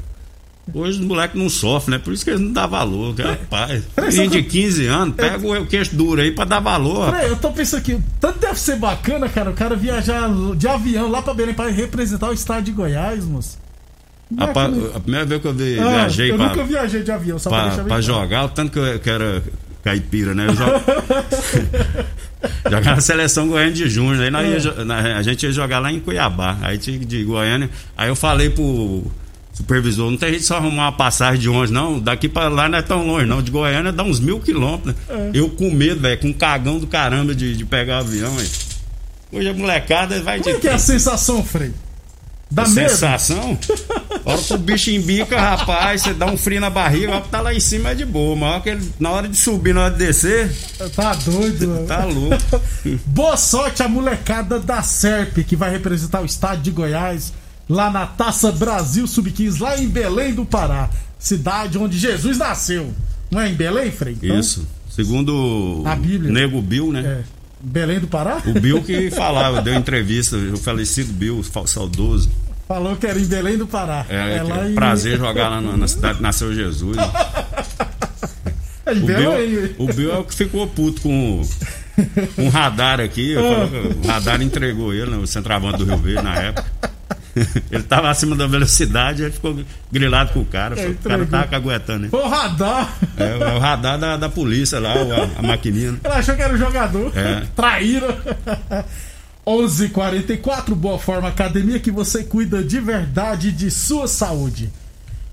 Hoje 0.74 1.00
os 1.00 1.06
moleques 1.06 1.40
não 1.40 1.50
sofrem, 1.50 1.98
né? 1.98 2.02
Por 2.04 2.14
isso 2.14 2.24
que 2.24 2.32
eles 2.32 2.42
não 2.42 2.52
dão 2.52 2.68
valor. 2.70 3.16
que, 3.16 3.22
Rapaz, 3.22 3.84
Peraí, 3.96 4.12
menino 4.12 4.32
só 4.32 4.38
de 4.38 4.44
que- 4.44 4.50
15 4.50 4.86
anos, 4.88 5.16
pega 5.16 5.48
o 5.62 5.66
queixo 5.66 5.96
duro 5.96 6.22
aí 6.22 6.32
pra 6.32 6.46
dar 6.46 6.60
valor. 6.60 7.14
Frei, 7.16 7.30
eu 7.30 7.36
tô 7.38 7.52
pensando 7.52 7.80
aqui, 7.80 7.98
tanto 8.20 8.40
deve 8.40 8.60
ser 8.60 8.76
bacana, 8.78 9.28
cara, 9.30 9.50
o 9.50 9.54
cara 9.54 9.76
viajar 9.76 10.30
de 10.56 10.68
avião 10.68 11.10
lá 11.10 11.22
pra 11.22 11.34
Belém 11.34 11.54
pra 11.54 11.70
representar 11.70 12.30
o 12.30 12.34
estado 12.34 12.64
de 12.64 12.72
Goiás, 12.72 13.26
moço. 13.26 13.58
É 14.38 14.42
Rapaz, 14.42 14.72
aquele- 14.74 14.92
a 14.96 15.00
primeira 15.00 15.26
vez 15.26 15.42
que 15.42 15.48
eu 15.48 15.54
vi- 15.54 15.80
Ah, 15.80 15.90
viajei 15.90 16.32
eu 16.32 16.36
pra, 16.36 16.48
nunca 16.50 16.64
viajei 16.64 17.02
de 17.04 17.12
avião, 17.12 17.40
só 17.40 17.50
pra, 17.50 17.58
pra, 17.60 17.68
deixar 17.70 17.82
bem 17.84 17.88
pra 17.90 18.02
jogar, 18.02 18.46
o 18.46 18.50
tanto 18.50 18.72
que 18.72 18.78
eu, 18.80 19.00
que 19.00 19.10
era 19.10 19.44
caipira, 19.84 20.36
né? 20.36 20.48
Eu 20.50 20.56
jogo... 20.56 20.72
Jogava 22.70 22.96
na 22.96 23.02
seleção 23.02 23.48
Goiânia 23.48 23.74
de 23.74 23.90
Júnior. 23.90 24.34
Aí 24.36 24.54
É. 24.54 24.58
ia 24.60 25.18
a 25.18 25.22
gente 25.22 25.44
ia 25.46 25.52
jogar 25.52 25.80
lá 25.80 25.92
em 25.92 26.00
Cuiabá. 26.00 26.58
Aí 26.62 26.78
tinha 26.78 26.98
de 27.00 27.24
Goiânia. 27.24 27.70
Aí 27.98 28.08
eu 28.10 28.16
falei 28.16 28.50
pro 28.50 29.04
supervisor: 29.60 30.10
não 30.12 30.18
tem 30.18 30.30
jeito 30.30 30.42
de 30.42 30.48
só 30.48 30.58
arrumar 30.58 30.84
uma 30.86 30.92
passagem 30.92 31.40
de 31.40 31.50
onde, 31.50 31.72
não. 31.72 32.00
Daqui 32.00 32.28
pra 32.28 32.48
lá 32.50 32.68
não 32.68 32.78
é 32.78 32.82
tão 32.82 33.06
longe, 33.06 33.26
não. 33.26 33.42
De 33.42 33.52
Goiânia 33.52 33.92
dá 33.92 34.04
uns 34.04 34.20
mil 34.20 34.40
quilômetros. 34.40 34.96
né? 35.08 35.32
Eu 35.34 35.50
com 35.50 35.70
medo, 35.72 36.02
velho, 36.02 36.20
com 36.20 36.28
um 36.30 36.34
cagão 36.34 36.80
do 36.80 36.88
caramba 36.88 37.34
de, 37.36 37.56
de 37.56 37.66
pegar 37.66 37.98
o 37.98 38.00
avião. 38.00 38.32
véio. 38.36 38.50
Hoje 39.32 39.48
a 39.50 39.54
molecada 39.54 40.20
vai 40.24 40.40
Como 40.40 40.50
é 40.50 40.54
de 40.56 40.60
que 40.62 40.68
é 40.68 40.74
a 40.74 40.80
sensação, 40.80 41.44
Frei? 41.44 41.72
Dá 42.52 42.68
medo? 42.68 42.90
sensação. 42.90 43.56
A 44.26 44.32
hora 44.32 44.42
que 44.42 44.54
o 44.56 44.58
bicho 44.58 44.90
embica, 44.90 45.40
rapaz, 45.40 46.02
você 46.02 46.16
dá 46.16 46.26
um 46.26 46.36
frio 46.36 46.60
na 46.60 46.72
barriga, 46.72 47.16
a 47.18 47.22
que 47.22 47.30
tá 47.30 47.42
lá 47.42 47.54
em 47.54 47.60
cima 47.60 47.92
é 47.92 47.94
de 47.94 48.04
boa. 48.06 48.36
Mas 48.36 48.56
a 48.56 48.60
que 48.62 48.70
ele- 48.70 48.92
na 49.00 49.12
hora 49.12 49.28
de 49.28 49.38
subir, 49.38 49.72
na 49.76 49.82
hora 49.84 49.92
de 49.94 50.00
descer, 50.00 50.52
Tá 50.96 51.14
doido, 51.14 51.68
mano. 51.70 51.86
tá 51.86 52.06
louco. 52.06 52.62
Boa 53.06 53.38
sorte 53.38 53.84
à 53.84 53.88
molecada 53.88 54.58
da 54.60 54.82
SERP, 54.82 55.44
que 55.44 55.56
vai 55.56 55.70
representar 55.70 56.22
o 56.22 56.26
estado 56.26 56.60
de 56.64 56.72
Goiás 56.72 57.32
lá 57.70 57.92
na 57.92 58.08
Taça 58.08 58.52
Brasil 58.52 59.06
Sub-15, 59.06 59.60
lá 59.62 59.78
em 59.78 59.88
Belém 59.88 60.34
do 60.34 60.44
Pará, 60.44 60.90
cidade 61.20 61.78
onde 61.78 62.00
Jesus 62.00 62.40
nasceu. 62.40 62.92
Não 63.30 63.40
é 63.40 63.50
em 63.50 63.54
Belém, 63.54 63.92
Frei? 63.92 64.18
Então, 64.22 64.40
Isso. 64.40 64.68
Segundo 64.90 65.84
A 65.86 65.96
Bíblia. 65.96 66.32
o 66.32 66.34
Nego 66.34 66.62
Bill, 66.62 66.92
né? 66.92 67.02
É. 67.02 67.24
Belém 67.62 68.00
do 68.00 68.08
Pará? 68.08 68.42
O 68.46 68.60
Bill 68.60 68.82
que 68.82 69.12
falava, 69.12 69.62
deu 69.62 69.76
entrevista, 69.76 70.36
o 70.36 70.58
falecido 70.58 71.14
Bill, 71.14 71.44
saudoso. 71.66 72.30
Falou 72.68 72.96
que 72.96 73.06
era 73.06 73.20
em 73.20 73.26
Belém 73.26 73.58
do 73.58 73.68
Pará. 73.68 74.06
É, 74.10 74.40
que 74.40 74.44
lá 74.46 74.66
é 74.66 74.72
em... 74.72 74.76
prazer 74.76 75.18
jogar 75.18 75.50
lá 75.50 75.62
na, 75.62 75.78
na 75.78 75.88
cidade 75.88 76.18
que 76.18 76.24
nasceu 76.24 76.54
Jesus. 76.54 76.98
É 78.86 78.92
O. 78.92 78.96
Bill, 78.96 79.76
o 79.78 79.94
Bill 79.94 80.12
é 80.12 80.18
o 80.18 80.24
que 80.24 80.34
ficou 80.34 80.66
puto 80.68 81.02
com, 81.02 81.42
o 82.38 82.50
radar 82.50 83.00
aqui. 83.00 83.36
Falou 83.36 83.70
O 84.04 84.08
radar 84.08 84.42
entregou 84.42 84.94
ele, 84.94 85.12
né, 85.12 85.18
o 85.18 85.28
centroavante 85.28 85.78
do 85.78 85.86
Rio 85.86 85.98
Verde 85.98 86.24
na 86.24 86.36
época. 86.36 86.90
Ele 87.72 87.84
tava 87.84 88.10
acima 88.10 88.36
da 88.36 88.48
velocidade, 88.48 89.22
ele 89.24 89.32
ficou 89.32 89.58
grilado 89.92 90.32
com 90.34 90.40
o 90.42 90.46
cara. 90.46 90.80
É, 90.80 90.88
o 90.90 90.96
cara 90.96 91.26
tava 91.26 91.48
caguetando. 91.48 92.00
né? 92.04 92.10
O 92.12 92.28
radar. 92.28 92.94
É, 93.18 93.36
o- 93.38 93.44
é 93.44 93.54
o 93.56 93.60
radar 93.60 93.98
da, 94.00 94.18
da 94.18 94.30
polícia 94.30 94.80
lá, 94.80 94.94
a, 94.94 95.40
a 95.40 95.42
maquininha. 95.44 95.92
né? 95.94 96.00
Ela 96.04 96.16
achou 96.18 96.36
que 96.36 96.42
era 96.42 96.54
o 96.54 96.58
jogador. 96.58 97.12
É. 97.18 97.44
Traíra. 97.56 98.18
11:44 99.46 100.76
Boa 100.76 101.00
Forma 101.00 101.28
Academia 101.28 101.80
que 101.80 101.92
você 101.92 102.24
cuida 102.24 102.64
de 102.64 102.80
verdade 102.80 103.52
de 103.52 103.72
sua 103.72 104.08
saúde. 104.08 104.70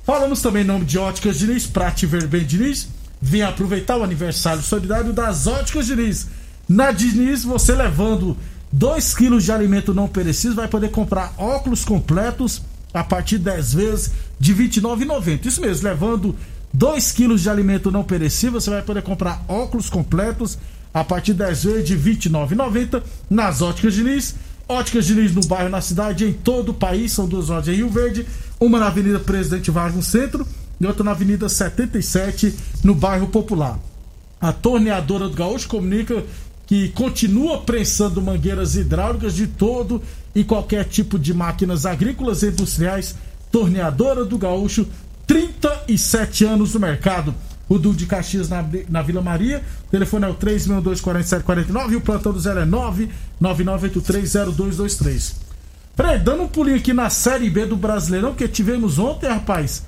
Falamos 0.04 0.40
também 0.40 0.62
em 0.62 0.66
nome 0.66 0.84
de 0.84 0.98
Óticas 0.98 1.38
Diniz, 1.38 1.66
pra 1.66 1.90
te 1.90 2.06
ver 2.06 2.26
bem 2.26 2.44
Diniz. 2.44 2.88
Venha 3.20 3.48
aproveitar 3.48 3.96
o 3.96 4.04
aniversário 4.04 4.62
solidário 4.62 5.12
das 5.12 5.46
Óticas 5.46 5.86
Diniz. 5.86 6.28
Na 6.68 6.92
Diniz, 6.92 7.44
você 7.44 7.74
levando 7.74 8.36
2 8.72 9.14
quilos 9.14 9.44
de 9.44 9.52
alimento 9.52 9.94
não 9.94 10.08
perecível, 10.08 10.56
vai 10.56 10.68
poder 10.68 10.90
comprar 10.90 11.32
óculos 11.38 11.84
completos 11.84 12.62
a 12.92 13.04
partir 13.04 13.38
de 13.38 13.44
10 13.44 13.74
vezes 13.74 14.12
de 14.38 14.52
R$ 14.52 14.68
29,90. 14.68 15.46
Isso 15.46 15.60
mesmo, 15.60 15.88
levando 15.88 16.36
2 16.72 17.12
quilos 17.12 17.42
de 17.42 17.50
alimento 17.50 17.90
não 17.90 18.04
perecível, 18.04 18.60
você 18.60 18.70
vai 18.70 18.82
poder 18.82 19.02
comprar 19.02 19.42
óculos 19.48 19.88
completos 19.88 20.58
a 20.92 21.04
partir 21.04 21.32
de 21.32 21.38
10 21.38 21.64
vezes 21.64 21.86
de 21.86 21.94
R$ 21.94 22.14
29,90 22.14 23.02
nas 23.28 23.62
Óticas 23.62 23.94
Diniz. 23.94 24.34
Óticas 24.68 25.04
Diniz 25.04 25.34
no 25.34 25.44
bairro, 25.46 25.68
na 25.68 25.80
cidade, 25.80 26.24
em 26.24 26.32
todo 26.32 26.70
o 26.70 26.74
país. 26.74 27.12
São 27.12 27.28
duas 27.28 27.48
lojas 27.48 27.68
em 27.68 27.76
Rio 27.76 27.90
Verde. 27.90 28.26
Uma 28.58 28.80
na 28.80 28.86
Avenida 28.86 29.20
Presidente 29.20 29.70
Vargas, 29.70 29.94
no 29.94 30.02
centro. 30.02 30.46
E 30.80 30.86
outra 30.86 31.04
na 31.04 31.12
Avenida 31.12 31.48
77, 31.48 32.54
no 32.82 32.94
bairro 32.94 33.28
Popular. 33.28 33.78
A 34.40 34.52
torneadora 34.52 35.28
do 35.28 35.34
Gaúcho 35.34 35.68
comunica 35.68 36.24
que 36.66 36.88
continua 36.90 37.62
prensando 37.62 38.20
mangueiras 38.20 38.74
hidráulicas 38.74 39.34
de 39.34 39.46
todo 39.46 40.02
e 40.34 40.42
qualquer 40.42 40.84
tipo 40.84 41.18
de 41.18 41.32
máquinas 41.32 41.86
agrícolas 41.86 42.42
e 42.42 42.48
industriais. 42.48 43.14
Torneadora 43.50 44.24
do 44.24 44.36
Gaúcho, 44.36 44.86
37 45.26 46.44
anos 46.44 46.74
no 46.74 46.80
mercado. 46.80 47.34
O 47.68 47.78
Du 47.78 47.92
de 47.92 48.06
Caxias 48.06 48.48
na, 48.48 48.64
na 48.88 49.02
Vila 49.02 49.22
Maria. 49.22 49.62
O 49.88 49.90
telefone 49.90 50.24
é 50.26 50.28
o 50.28 50.34
362-4749 50.34 51.92
e 51.92 51.96
o 51.96 52.00
plantão 52.00 52.32
do 52.32 52.40
zero 52.40 52.60
é 52.60 52.66
999830223. 53.40 55.34
Peraí, 55.96 56.18
dando 56.18 56.42
um 56.42 56.48
pulinho 56.48 56.76
aqui 56.76 56.92
na 56.92 57.08
Série 57.08 57.48
B 57.48 57.64
do 57.64 57.76
Brasileirão, 57.76 58.34
que 58.34 58.46
tivemos 58.46 58.98
ontem, 58.98 59.28
rapaz. 59.28 59.82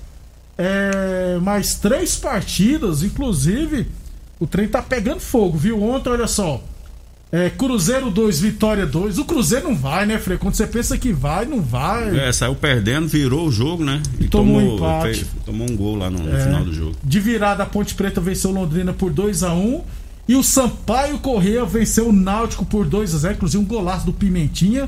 É, 0.57 1.37
mais 1.41 1.75
três 1.75 2.15
partidas, 2.17 3.03
inclusive. 3.03 3.87
O 4.39 4.47
trem 4.47 4.67
tá 4.67 4.81
pegando 4.81 5.19
fogo, 5.19 5.57
viu? 5.57 5.81
Ontem, 5.83 6.09
olha 6.09 6.27
só. 6.27 6.61
É, 7.31 7.49
Cruzeiro 7.49 8.09
2, 8.09 8.39
Vitória 8.39 8.85
2. 8.87 9.19
O 9.19 9.25
Cruzeiro 9.25 9.67
não 9.69 9.75
vai, 9.75 10.05
né, 10.05 10.17
Frei? 10.17 10.37
Quando 10.37 10.55
você 10.55 10.65
pensa 10.65 10.97
que 10.97 11.11
vai, 11.13 11.45
não 11.45 11.61
vai. 11.61 12.17
É, 12.27 12.31
saiu 12.31 12.55
perdendo, 12.55 13.07
virou 13.07 13.47
o 13.47 13.51
jogo, 13.51 13.83
né? 13.83 14.01
E 14.19 14.27
Tomou 14.27 14.57
um 14.57 14.61
tomou, 14.61 14.75
empate. 14.77 15.03
fez- 15.15 15.27
tomou 15.45 15.69
um 15.69 15.75
gol 15.75 15.95
lá 15.95 16.09
no, 16.09 16.19
no 16.19 16.35
É. 16.35 16.43
final 16.43 16.63
do 16.63 16.73
jogo. 16.73 16.95
De 17.03 17.19
virada, 17.19 17.61
a 17.61 17.65
Ponte 17.67 17.93
Preta 17.93 18.19
venceu 18.19 18.49
Londrina 18.51 18.93
por 18.93 19.11
2 19.11 19.43
a 19.43 19.53
1 19.53 19.81
E 20.27 20.35
o 20.35 20.41
Sampaio 20.43 21.17
Correia 21.19 21.65
venceu 21.65 22.09
o 22.09 22.13
Náutico 22.13 22.63
por 22.65 22.85
2 22.87 23.13
a 23.13 23.17
0 23.17 23.33
Inclusive 23.35 23.63
um 23.63 23.67
golaço 23.67 24.05
do 24.07 24.13
Pimentinha. 24.13 24.87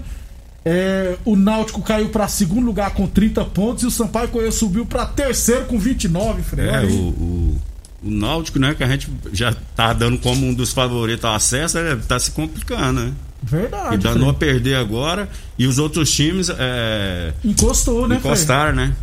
É, 0.63 1.17
o 1.25 1.35
Náutico 1.35 1.81
caiu 1.81 2.09
para 2.09 2.27
segundo 2.27 2.65
lugar 2.65 2.91
com 2.91 3.07
30 3.07 3.43
pontos 3.45 3.83
e 3.83 3.87
o 3.87 3.91
Sampaio 3.91 4.29
Correia 4.29 4.51
subiu 4.51 4.85
para 4.85 5.05
terceiro 5.05 5.65
com 5.65 5.77
29, 5.79 6.41
Frei. 6.43 6.67
Olha 6.67 6.77
É, 6.77 6.89
o, 6.89 6.95
o, 6.95 7.55
o 8.03 8.09
Náutico, 8.09 8.57
né, 8.57 8.73
que 8.73 8.83
a 8.83 8.87
gente 8.87 9.09
já 9.31 9.53
tá 9.75 9.93
dando 9.93 10.17
como 10.17 10.45
um 10.45 10.53
dos 10.53 10.73
favoritos 10.73 11.23
ao 11.23 11.35
acesso, 11.35 11.77
ele 11.77 12.01
tá 12.01 12.19
se 12.19 12.31
complicando, 12.31 13.01
né? 13.01 13.13
Verdade. 13.43 13.95
E 13.95 13.97
danou 13.97 14.29
a 14.29 14.33
perder 14.33 14.75
agora. 14.75 15.29
E 15.57 15.65
os 15.65 15.77
outros 15.77 16.11
times 16.11 16.49
é, 16.49 17.33
Encostou, 17.43 18.07
né, 18.07 18.19
Frei? 18.19 18.31
encostaram, 18.31 18.75
né? 18.75 18.95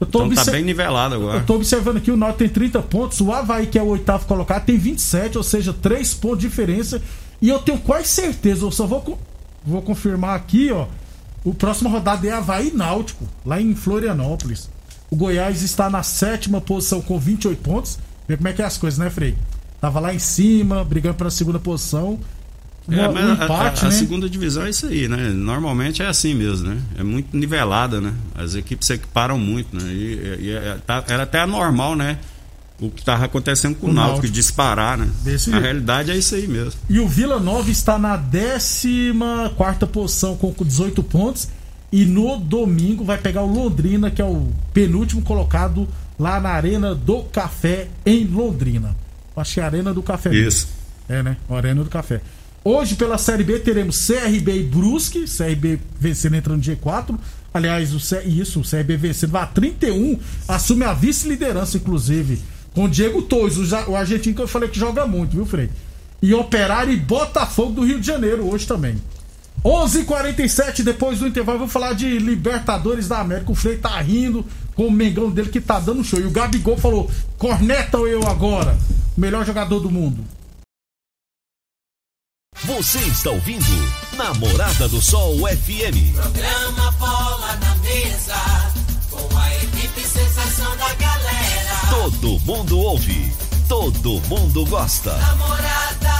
Então 0.00 0.28
tá 0.30 0.44
bem 0.46 0.64
nivelado 0.64 1.14
agora. 1.14 1.38
eu 1.38 1.46
tô 1.46 1.54
observando 1.54 1.96
aqui, 1.98 2.10
o 2.10 2.16
Náutico 2.16 2.40
tem 2.40 2.48
30 2.48 2.82
pontos, 2.82 3.20
o 3.20 3.32
Havaí, 3.32 3.66
que 3.66 3.78
é 3.78 3.82
o 3.82 3.86
oitavo 3.86 4.26
colocado, 4.26 4.64
tem 4.64 4.76
27, 4.76 5.38
ou 5.38 5.44
seja, 5.44 5.72
3 5.72 6.14
pontos 6.14 6.40
de 6.40 6.48
diferença. 6.48 7.00
E 7.40 7.48
eu 7.48 7.58
tenho 7.60 7.78
quase 7.78 8.08
certeza, 8.08 8.64
eu 8.64 8.70
só 8.70 8.86
vou, 8.86 9.18
vou 9.64 9.82
confirmar 9.82 10.36
aqui, 10.36 10.70
ó. 10.72 10.86
O 11.44 11.54
próximo 11.54 11.90
rodada 11.90 12.26
é 12.26 12.32
Havaí 12.32 12.68
e 12.68 12.76
Náutico, 12.76 13.24
lá 13.46 13.60
em 13.60 13.74
Florianópolis. 13.74 14.68
O 15.10 15.16
Goiás 15.16 15.62
está 15.62 15.88
na 15.88 16.02
sétima 16.02 16.60
posição 16.60 17.00
com 17.00 17.18
28 17.18 17.62
pontos. 17.62 17.98
Vê 18.28 18.36
como 18.36 18.48
é 18.48 18.52
que 18.52 18.62
é 18.62 18.64
as 18.64 18.76
coisas, 18.78 18.98
né, 18.98 19.10
Frei? 19.10 19.34
Tava 19.80 20.00
lá 20.00 20.14
em 20.14 20.18
cima, 20.18 20.82
brigando 20.84 21.16
pela 21.16 21.30
segunda 21.30 21.58
posição. 21.58 22.18
É, 22.90 23.08
um 23.08 23.16
a- 23.16 23.32
empate, 23.44 23.84
a, 23.84 23.88
a 23.88 23.90
né? 23.90 23.96
segunda 23.96 24.28
divisão 24.28 24.64
é 24.66 24.70
isso 24.70 24.86
aí, 24.86 25.08
né? 25.08 25.30
Normalmente 25.30 26.02
é 26.02 26.06
assim 26.06 26.34
mesmo, 26.34 26.68
né? 26.68 26.78
É 26.98 27.02
muito 27.02 27.34
nivelada, 27.36 28.00
né? 28.00 28.12
As 28.34 28.54
equipes 28.54 28.86
se 28.86 28.94
equiparam 28.94 29.38
muito, 29.38 29.74
né? 29.74 29.90
E, 29.92 29.96
e- 30.40 30.50
e- 30.50 30.78
tá- 30.86 31.02
era 31.08 31.22
até 31.22 31.40
anormal, 31.40 31.96
né? 31.96 32.18
O 32.80 32.90
que 32.90 33.00
estava 33.00 33.24
acontecendo 33.24 33.76
com 33.76 33.86
o 33.86 33.90
O 33.90 33.92
Náutico, 33.92 34.16
Náutico. 34.16 34.34
disparar, 34.34 34.98
né? 34.98 35.08
Desse 35.22 35.48
a 35.48 35.52
jeito. 35.52 35.62
realidade 35.64 36.10
é 36.10 36.16
isso 36.16 36.34
aí 36.34 36.46
mesmo. 36.46 36.72
E 36.90 36.98
o 37.00 37.08
Vila 37.08 37.38
Nova 37.38 37.70
está 37.70 37.98
na 37.98 38.18
14 38.18 39.86
posição 39.90 40.36
com 40.36 40.52
18 40.64 41.02
pontos. 41.02 41.48
E 41.92 42.04
no 42.04 42.36
domingo 42.38 43.04
vai 43.04 43.16
pegar 43.16 43.42
o 43.42 43.46
Londrina, 43.46 44.10
que 44.10 44.20
é 44.20 44.24
o 44.24 44.48
penúltimo 44.72 45.22
colocado 45.22 45.88
lá 46.18 46.40
na 46.40 46.50
Arena 46.50 46.94
do 46.94 47.22
Café 47.24 47.88
em 48.04 48.24
Londrina. 48.24 48.94
Acho 49.36 49.54
que 49.54 49.60
é 49.60 49.62
a 49.62 49.66
Arena 49.66 49.92
do 49.92 50.02
Café. 50.02 50.30
mesmo. 50.30 50.48
Isso. 50.48 50.68
É, 51.08 51.22
né? 51.22 51.36
Arena 51.50 51.82
do 51.82 51.90
Café. 51.90 52.20
Hoje, 52.64 52.94
pela 52.94 53.18
Série 53.18 53.44
B, 53.44 53.58
teremos 53.58 54.06
CRB 54.06 54.60
e 54.60 54.62
Brusque. 54.62 55.24
CRB 55.26 55.78
vencendo 55.98 56.36
entrando 56.36 56.56
no 56.56 56.62
G4. 56.62 57.18
Aliás, 57.52 57.92
o 57.92 58.00
C... 58.00 58.22
isso, 58.22 58.60
o 58.60 58.62
CRB 58.62 58.96
vencendo 58.96 59.32
vai 59.32 59.42
a 59.42 59.46
31. 59.46 60.18
Assume 60.48 60.84
a 60.84 60.94
vice-liderança, 60.94 61.76
inclusive. 61.76 62.40
Com 62.74 62.84
o 62.84 62.88
Diego 62.88 63.22
Torres, 63.22 63.56
o, 63.86 63.94
argentino 63.94 64.34
que 64.34 64.42
eu 64.42 64.48
falei 64.48 64.68
que 64.68 64.78
joga 64.78 65.06
muito, 65.06 65.36
viu, 65.36 65.46
Frei? 65.46 65.70
E 66.22 66.32
Operário 66.32 66.92
e 66.92 66.96
Botafogo 66.96 67.72
do 67.72 67.84
Rio 67.84 68.00
de 68.00 68.06
Janeiro 68.06 68.48
hoje 68.48 68.66
também. 68.66 68.96
11:47 69.62 70.00
h 70.00 70.04
47 70.04 70.82
depois 70.82 71.18
do 71.18 71.26
intervalo, 71.26 71.60
vou 71.60 71.68
falar 71.68 71.92
de 71.92 72.18
Libertadores 72.18 73.08
da 73.08 73.20
América. 73.20 73.52
O 73.52 73.54
Frei 73.54 73.76
tá 73.76 74.00
rindo 74.00 74.44
com 74.74 74.86
o 74.86 74.90
Mengão 74.90 75.30
dele 75.30 75.50
que 75.50 75.60
tá 75.60 75.78
dando 75.78 76.04
show. 76.04 76.20
E 76.20 76.26
o 76.26 76.30
Gabigol 76.30 76.76
falou: 76.76 77.10
corneta 77.38 77.98
eu 77.98 78.26
agora. 78.28 78.76
O 79.16 79.20
melhor 79.20 79.44
jogador 79.44 79.80
do 79.80 79.90
mundo. 79.90 80.24
Você 82.64 82.98
está 82.98 83.30
ouvindo 83.30 83.64
Namorada 84.16 84.88
do 84.88 85.00
Sol 85.00 85.36
FM. 85.38 86.14
Programa 86.14 86.90
Bola 86.92 87.56
na 87.56 87.74
Mesa, 87.76 88.72
com 89.10 89.36
a 89.36 89.54
equipe 89.56 90.00
sensação 90.00 90.76
da 90.76 90.94
galera. 90.94 91.76
Todo 91.90 92.40
mundo 92.40 92.78
ouve, 92.78 93.32
todo 93.68 94.20
mundo 94.28 94.64
gosta. 94.66 95.14
Namorada 95.18 95.74
FM, 95.94 96.13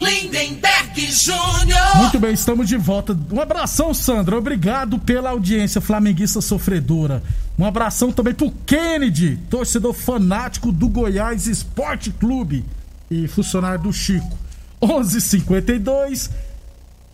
Lindenberg 0.00 1.06
Júnior. 1.12 1.96
Muito 1.96 2.18
bem, 2.18 2.32
estamos 2.32 2.68
de 2.68 2.76
volta. 2.76 3.16
Um 3.30 3.40
abração, 3.40 3.92
Sandra. 3.92 4.36
Obrigado 4.36 4.98
pela 4.98 5.30
audiência 5.30 5.80
flamenguista 5.80 6.40
sofredora. 6.40 7.22
Um 7.58 7.64
abração 7.64 8.10
também 8.10 8.32
pro 8.32 8.50
Kennedy, 8.64 9.38
torcedor 9.50 9.92
fanático 9.92 10.72
do 10.72 10.88
Goiás 10.88 11.46
Esporte 11.46 12.10
Clube 12.10 12.64
e 13.10 13.28
funcionário 13.28 13.82
do 13.82 13.92
Chico. 13.92 14.38
11:52 14.80 16.30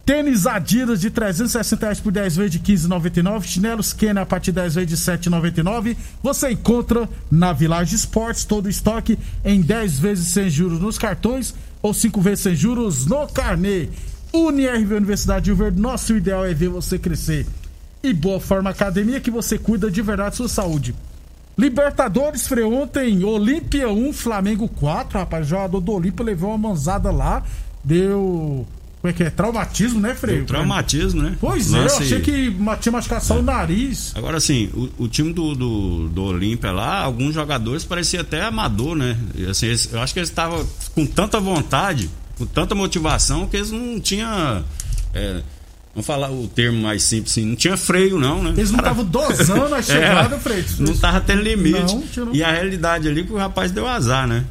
Tênis 0.07 0.47
Adidas 0.47 1.01
de 1.01 1.11
360 1.11 1.85
reais 1.85 1.99
por 1.99 2.13
10 2.13 2.37
vezes 2.37 2.53
de 2.53 2.61
15,99. 2.61 3.43
Chinelos 3.43 3.93
Kenner 3.93 4.23
a 4.23 4.27
partir 4.27 4.53
de 4.53 4.61
10 4.61 4.77
vezes 4.77 4.91
de 4.91 4.97
7,99. 4.97 5.97
Você 6.23 6.53
encontra 6.53 7.09
na 7.29 7.53
Village 7.53 7.97
Esportes 7.97 8.45
todo 8.45 8.67
o 8.67 8.71
estoque 8.71 9.19
em 9.45 9.61
10 9.61 9.99
vezes 9.99 10.29
sem 10.29 10.49
juros 10.49 10.79
nos 10.79 10.97
cartões 10.97 11.53
ou 11.87 11.95
5 11.95 12.21
vezes 12.21 12.41
sem 12.41 12.55
juros 12.55 13.07
no 13.07 13.27
carnê. 13.29 13.89
UniRV 14.33 14.95
Universidade 14.95 15.47
de 15.47 15.53
Rio 15.53 15.71
nosso 15.71 16.15
ideal 16.15 16.45
é 16.45 16.53
ver 16.53 16.69
você 16.69 16.99
crescer. 16.99 17.47
E 18.03 18.13
Boa 18.13 18.41
Forma 18.41 18.71
Academia 18.71 19.21
que 19.21 19.31
você 19.31 19.57
cuida 19.57 19.91
de 19.91 20.03
verdade 20.03 20.37
sua 20.37 20.49
saúde. 20.49 20.95
Libertadores 21.57 22.47
freou 22.47 22.75
ontem, 22.75 23.25
Olímpia 23.25 23.89
1, 23.89 24.13
Flamengo 24.13 24.69
4, 24.69 25.19
rapaz, 25.19 25.47
o 25.47 25.49
jogador 25.49 25.81
do 25.81 25.93
Olímpia 25.93 26.25
levou 26.25 26.51
uma 26.51 26.69
manzada 26.69 27.11
lá, 27.11 27.43
deu, 27.83 28.67
como 29.07 29.11
é 29.11 29.13
que 29.13 29.23
é, 29.23 29.31
traumatismo, 29.31 30.01
né, 30.01 30.15
Freio? 30.15 30.45
Traumatismo, 30.45 31.23
né? 31.23 31.37
Pois 31.41 31.73
é, 31.73 31.77
eu 31.79 31.83
Lance- 31.83 32.03
achei 32.03 32.21
que 32.21 32.57
tinha 32.81 32.93
machucado 32.93 33.25
só 33.25 33.39
o 33.39 33.43
nariz. 33.43 34.13
Agora 34.17 34.39
assim, 34.39 34.69
o, 34.75 35.05
o 35.05 35.09
time 35.09 35.33
do, 35.33 35.55
do, 35.55 36.09
do 36.09 36.23
Olímpia 36.25 36.73
lá, 36.73 37.01
alguns 37.03 37.35
jogadores 37.35 37.85
parecia 37.85 38.23
até 38.23 38.43
amador, 38.43 38.97
né? 38.97 39.17
E, 39.35 39.47
assim, 39.47 39.67
eles- 39.67 39.89
eu 39.93 40.01
acho 40.01 40.13
que 40.13 40.19
eles 40.19 40.29
estavam 40.29 40.67
com 40.95 41.07
tanta 41.07 41.39
vontade, 41.39 42.11
com 42.37 42.45
tanta 42.47 42.75
motivação, 42.75 43.47
que 43.47 43.57
eles 43.57 43.71
não 43.71 44.01
tinham. 44.01 44.65
é, 45.15 45.41
vamos 45.95 46.07
falar 46.07 46.31
o 46.31 46.49
termo 46.49 46.81
mais 46.83 47.03
simples 47.05 47.33
assim, 47.33 47.45
não 47.47 47.57
tinha 47.57 47.77
freio, 47.77 48.19
não, 48.19 48.43
né? 48.43 48.51
Eles 48.57 48.71
não 48.73 48.79
estavam 48.81 49.05
dosando 49.05 49.73
a 49.75 49.81
chegada, 49.83 50.35
É, 50.37 50.39
Freio. 50.41 50.65
Não 50.81 50.97
tava 50.97 51.21
tendo 51.21 51.43
limite. 51.43 51.95
Não, 52.19 52.27
não. 52.27 52.35
E 52.35 52.43
a 52.43 52.51
realidade 52.51 53.09
ali 53.09 53.23
que 53.25 53.33
o 53.33 53.37
rapaz 53.37 53.71
deu 53.71 53.87
azar, 53.87 54.27
né? 54.27 54.45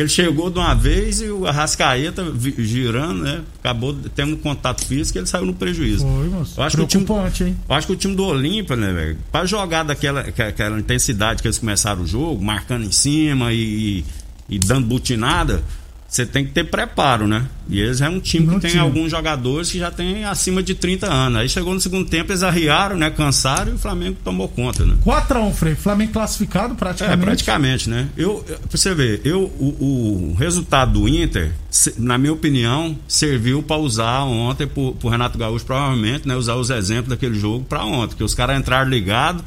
Ele 0.00 0.08
chegou 0.08 0.50
de 0.50 0.58
uma 0.58 0.74
vez 0.74 1.20
e 1.20 1.28
o 1.28 1.46
Arrascaeta 1.46 2.24
girando, 2.58 3.22
né? 3.22 3.40
Acabou 3.60 3.94
tendo 4.14 4.36
contato 4.36 4.84
físico 4.84 5.18
e 5.18 5.20
ele 5.20 5.26
saiu 5.26 5.46
no 5.46 5.54
prejuízo. 5.54 6.06
Foi, 6.06 6.28
moço. 6.28 6.54
Eu 6.58 6.62
acho 6.64 6.76
que 6.76 6.82
o 6.82 6.86
time- 6.86 7.04
hein? 7.44 7.56
Eu 7.68 7.74
acho 7.74 7.86
que 7.86 7.92
o 7.92 7.96
time 7.96 8.14
do 8.14 8.24
Olímpia, 8.24 8.76
né, 8.76 8.92
velho? 8.92 9.18
Pra 9.32 9.44
jogar 9.46 9.82
daquela 9.82 10.22
que- 10.24 10.42
aquela 10.42 10.78
intensidade 10.78 11.42
que 11.42 11.48
eles 11.48 11.58
começaram 11.58 12.02
o 12.02 12.06
jogo, 12.06 12.42
marcando 12.44 12.84
em 12.84 12.92
cima 12.92 13.52
e, 13.52 14.04
e 14.48 14.58
dando 14.58 14.86
butinada, 14.86 15.62
você 16.08 16.24
tem 16.24 16.42
que 16.46 16.52
ter 16.52 16.64
preparo, 16.64 17.28
né? 17.28 17.44
E 17.68 17.78
eles 17.78 18.00
é 18.00 18.08
um 18.08 18.18
time 18.18 18.46
Não 18.46 18.54
que 18.54 18.60
tem 18.62 18.70
tinha. 18.70 18.82
alguns 18.82 19.10
jogadores 19.10 19.70
que 19.70 19.78
já 19.78 19.90
tem 19.90 20.24
acima 20.24 20.62
de 20.62 20.74
30 20.74 21.06
anos. 21.06 21.38
Aí 21.38 21.48
chegou 21.50 21.74
no 21.74 21.80
segundo 21.80 22.08
tempo, 22.08 22.32
eles 22.32 22.42
arriaram, 22.42 22.96
né? 22.96 23.10
Cansaram 23.10 23.72
e 23.72 23.74
o 23.74 23.78
Flamengo 23.78 24.16
tomou 24.24 24.48
conta, 24.48 24.86
né? 24.86 24.96
4x1, 25.04 25.52
Freio. 25.52 25.76
Flamengo 25.76 26.12
classificado 26.12 26.72
É, 26.72 26.76
praticamente. 26.78 27.24
praticamente, 27.26 27.90
né? 27.90 28.08
Eu, 28.16 28.42
pra 28.46 28.58
você 28.78 28.94
ver, 28.94 29.20
eu, 29.22 29.42
o, 29.58 30.30
o 30.32 30.36
resultado 30.38 30.92
do 30.98 31.06
Inter, 31.06 31.52
na 31.98 32.16
minha 32.16 32.32
opinião, 32.32 32.96
serviu 33.06 33.62
para 33.62 33.76
usar 33.76 34.22
ontem 34.24 34.66
pro, 34.66 34.94
pro 34.94 35.10
Renato 35.10 35.36
Gaúcho, 35.36 35.66
provavelmente, 35.66 36.26
né? 36.26 36.34
Usar 36.34 36.54
os 36.54 36.70
exemplos 36.70 37.10
daquele 37.10 37.38
jogo 37.38 37.66
para 37.68 37.84
ontem, 37.84 38.16
que 38.16 38.24
os 38.24 38.34
caras 38.34 38.58
entraram 38.58 38.88
ligados. 38.88 39.42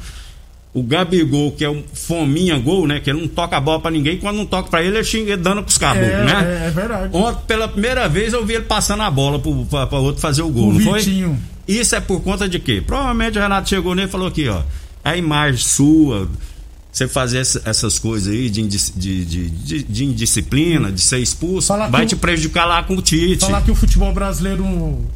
O 0.74 0.82
Gabigol, 0.82 1.52
que 1.52 1.64
é 1.64 1.68
um 1.70 1.82
fominha 1.92 2.58
gol, 2.58 2.86
né? 2.86 2.98
Que 2.98 3.10
ele 3.10 3.20
não 3.20 3.28
toca 3.28 3.56
a 3.56 3.60
bola 3.60 3.78
pra 3.80 3.90
ninguém, 3.90 4.16
quando 4.16 4.36
não 4.38 4.46
toca 4.46 4.70
pra 4.70 4.82
ele, 4.82 4.96
ele 4.96 5.04
xinga 5.04 5.32
ele 5.34 5.42
dando 5.42 5.62
pros 5.62 5.76
caboclos, 5.76 6.08
É, 6.10 6.24
né? 6.24 6.60
é, 6.64 6.66
é 6.68 6.70
verdade. 6.70 7.14
Ontem, 7.14 7.42
pela 7.46 7.68
primeira 7.68 8.08
vez, 8.08 8.32
eu 8.32 8.44
vi 8.46 8.54
ele 8.54 8.64
passando 8.64 9.02
a 9.02 9.10
bola 9.10 9.38
pro, 9.38 9.66
pra, 9.66 9.86
pra 9.86 9.98
outro 9.98 10.20
fazer 10.22 10.40
o 10.42 10.48
gol, 10.48 10.68
O 10.70 10.72
não 10.72 10.80
foi? 10.80 11.00
Vitinho. 11.00 11.38
Isso 11.68 11.94
é 11.94 12.00
por 12.00 12.22
conta 12.22 12.48
de 12.48 12.58
quê? 12.58 12.82
Provavelmente 12.86 13.38
o 13.38 13.40
Renato 13.42 13.68
chegou 13.68 13.94
nele 13.94 14.08
e 14.08 14.10
falou 14.10 14.28
aqui, 14.28 14.48
ó. 14.48 14.62
A 15.04 15.14
imagem 15.16 15.58
sua, 15.58 16.26
você 16.92 17.08
fazer 17.08 17.38
essa- 17.38 17.62
essas 17.64 17.98
coisas 17.98 18.30
aí 18.34 18.50
de, 18.50 18.62
de, 18.66 19.24
de, 19.24 19.82
de- 19.82 20.04
indisciplina, 20.04 20.92
de 20.92 21.00
ser 21.00 21.18
expulso, 21.20 21.68
Falar 21.68 21.88
vai 21.88 22.04
te 22.04 22.14
prejudicar 22.14 22.66
lá 22.66 22.82
com 22.82 22.94
o 22.96 23.00
Tite. 23.00 23.46
Falar 23.46 23.62
que 23.62 23.70
o 23.70 23.74
futebol 23.74 24.12
brasileiro 24.12 24.62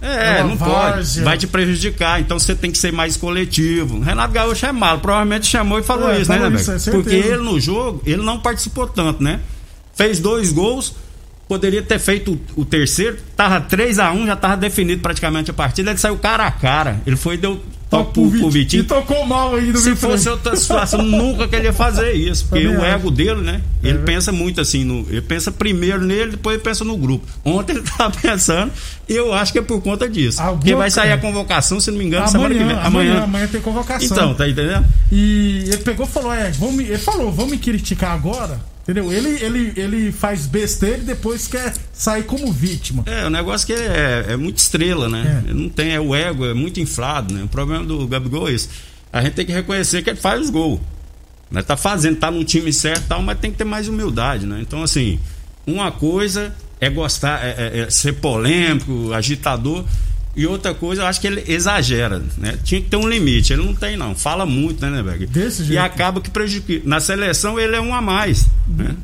É, 0.00 0.40
uma 0.42 0.48
não 0.48 0.56
pode. 0.56 1.20
Vai 1.20 1.36
te 1.36 1.46
prejudicar. 1.46 2.18
Então 2.18 2.38
você 2.38 2.54
tem 2.54 2.70
que 2.70 2.78
ser 2.78 2.92
mais 2.92 3.16
coletivo. 3.18 4.00
Renato 4.00 4.32
Gaúcho 4.32 4.64
é 4.64 4.72
malo. 4.72 5.00
Provavelmente 5.00 5.46
chamou 5.46 5.78
e 5.78 5.82
falou 5.82 6.08
É, 6.10 6.16
isso, 6.22 6.32
falou 6.32 6.48
né, 6.50 6.56
isso, 6.58 6.70
é. 6.72 6.92
Porque 6.92 7.14
ele 7.14 7.36
no 7.42 7.60
jogo, 7.60 8.00
ele 8.06 8.22
não 8.22 8.38
participou 8.40 8.86
tanto, 8.86 9.22
né? 9.22 9.40
Fez 9.94 10.18
dois 10.18 10.52
gols. 10.52 10.94
Poderia 11.46 11.80
ter 11.82 11.98
feito 12.00 12.40
o, 12.56 12.64
terceiro. 12.64 13.18
Tava 13.36 13.60
3 13.60 13.98
a 14.00 14.10
1 14.12 14.26
já 14.26 14.34
tava 14.34 14.56
definido 14.56 15.00
praticamente 15.00 15.48
a 15.50 15.54
partida. 15.54 15.90
Ele 15.90 15.98
saiu 15.98 16.16
cara 16.16 16.44
a 16.46 16.50
cara. 16.50 17.00
Ele 17.06 17.14
foi 17.16 17.36
deu 17.36 17.60
pro, 17.88 18.05
pro 18.05 18.51
Vitinho. 18.51 18.83
E 18.83 18.87
tocou 18.87 19.25
mal 19.27 19.55
ainda, 19.55 19.79
Se 19.79 19.94
fosse 19.94 20.29
outra 20.29 20.57
situação, 20.57 21.03
nunca 21.07 21.46
que 21.46 21.55
ele 21.57 21.66
ia 21.66 21.72
fazer 21.72 22.12
isso. 22.12 22.46
Porque 22.49 22.64
Também 22.64 22.79
o 22.81 22.85
ego 22.85 23.11
dele, 23.11 23.40
né? 23.42 23.61
Ele 23.83 23.99
É. 23.99 24.03
pensa 24.03 24.33
muito 24.33 24.61
assim, 24.61 24.85
no, 24.85 25.07
ele 25.09 25.20
pensa 25.20 25.53
primeiro 25.53 26.03
nele, 26.05 26.33
depois 26.33 26.55
ele 26.57 26.64
pensa 26.64 26.85
no 26.85 26.96
grupo. 26.96 27.25
Ontem 27.44 27.75
ele 27.77 27.83
tava 27.96 28.16
pensando, 28.20 28.72
e 29.09 29.14
eu 29.14 29.33
acho 29.33 29.53
que 29.53 29.59
é 29.61 29.62
por 29.62 29.81
conta 29.81 30.09
disso. 30.09 30.40
Alguma 30.40 30.59
Porque 30.59 30.75
vai 30.75 30.90
sair 30.90 31.12
a 31.12 31.18
convocação, 31.18 31.79
se 31.79 31.90
não 31.90 31.99
me 31.99 32.05
engano, 32.05 32.27
semana 32.29 32.55
que 32.55 32.61
Amanhã, 32.61 32.77
vem. 32.77 32.87
amanhã, 32.87 33.22
amanhã 33.22 33.46
tem 33.46 33.61
convocação. 33.61 34.07
Então, 34.16 34.35
tá 34.35 34.49
entendendo? 34.49 34.85
E 35.12 35.64
ele 35.68 35.79
pegou 35.79 36.07
e 36.07 36.09
falou: 36.09 36.33
é, 36.33 36.51
vão 36.51 36.72
me, 36.72 36.85
ele 36.85 36.99
falou, 36.99 37.31
vão 37.31 37.46
me 37.46 37.57
criticar 37.59 38.12
agora. 38.12 38.59
Entendeu? 38.88 39.12
Ele, 39.12 39.31
ele, 39.44 39.72
ele 39.77 40.12
faz 40.12 40.46
besteira 40.46 40.99
e 40.99 41.01
depois 41.01 41.49
quer 41.49 41.75
sair 41.92 42.22
como 42.22 42.53
vítima. 42.53 43.03
É, 43.05 43.27
o 43.27 43.31
negócio 43.31 43.66
que 43.66 43.72
ele 43.72 43.83
é, 43.83 44.27
é 44.29 44.37
muito 44.37 44.59
estrela, 44.59 45.09
né? 45.09 45.42
É. 45.49 45.53
Não 45.53 45.68
tem, 45.68 45.90
é 45.92 46.01
o 46.01 46.14
ego, 46.14 46.46
é 46.46 46.55
muito 46.55 46.79
inflado, 46.79 47.35
né? 47.35 47.42
O 47.42 47.49
problema 47.49 47.85
do 47.85 48.07
Gabigol 48.07 48.49
é 48.49 48.53
isso. 48.53 48.68
A 49.12 49.20
gente 49.22 49.35
tem 49.35 49.44
que 49.44 49.53
reconhecer 49.53 50.03
que 50.03 50.11
ele 50.11 50.20
faz 50.20 50.40
os 50.40 50.51
gols. 50.51 50.81
Né? 51.51 51.62
Tá 51.62 51.77
fazendo, 51.77 52.16
tá 52.16 52.31
no 52.31 52.44
time 52.44 52.72
certo 52.72 53.03
e 53.05 53.09
tal, 53.09 53.22
mas 53.22 53.38
tem 53.40 53.51
que 53.51 53.57
ter 53.59 53.64
mais 53.64 53.88
humildade, 53.88 54.46
né? 54.46 54.61
Então, 54.61 54.83
assim, 54.85 55.18
uma 55.66 55.90
coisa 55.90 56.55
é 56.81 56.88
gostar, 56.88 57.44
é, 57.44 57.55
é- 57.59 57.79
é 57.81 57.90
ser 57.90 58.12
polêmico, 58.14 59.12
agitador, 59.12 59.85
e 60.37 60.46
outra 60.46 60.75
coisa, 60.75 61.03
eu 61.03 61.07
acho 61.07 61.20
que 61.20 61.27
ele 61.27 61.42
exagera, 61.49 62.22
né? 62.37 62.59
Tinha 62.62 62.81
que 62.81 62.88
ter 62.88 62.96
um 62.96 63.09
limite, 63.09 63.53
ele 63.53 63.62
não 63.64 63.75
tem, 63.75 63.96
não. 63.96 64.14
Fala 64.14 64.44
muito, 64.44 64.85
né, 64.85 64.90
Neberg? 64.90 65.27
Desse 65.27 65.62
E 65.62 65.66
jeito. 65.66 65.81
acaba 65.83 66.20
que 66.20 66.29
prejudica. 66.31 66.83
Na 66.88 67.01
seleção, 67.01 67.59
ele 67.59 67.75
é 67.75 67.81
um 67.81 67.94
a 67.94 68.03
mais, 68.03 68.46
né? 68.68 68.94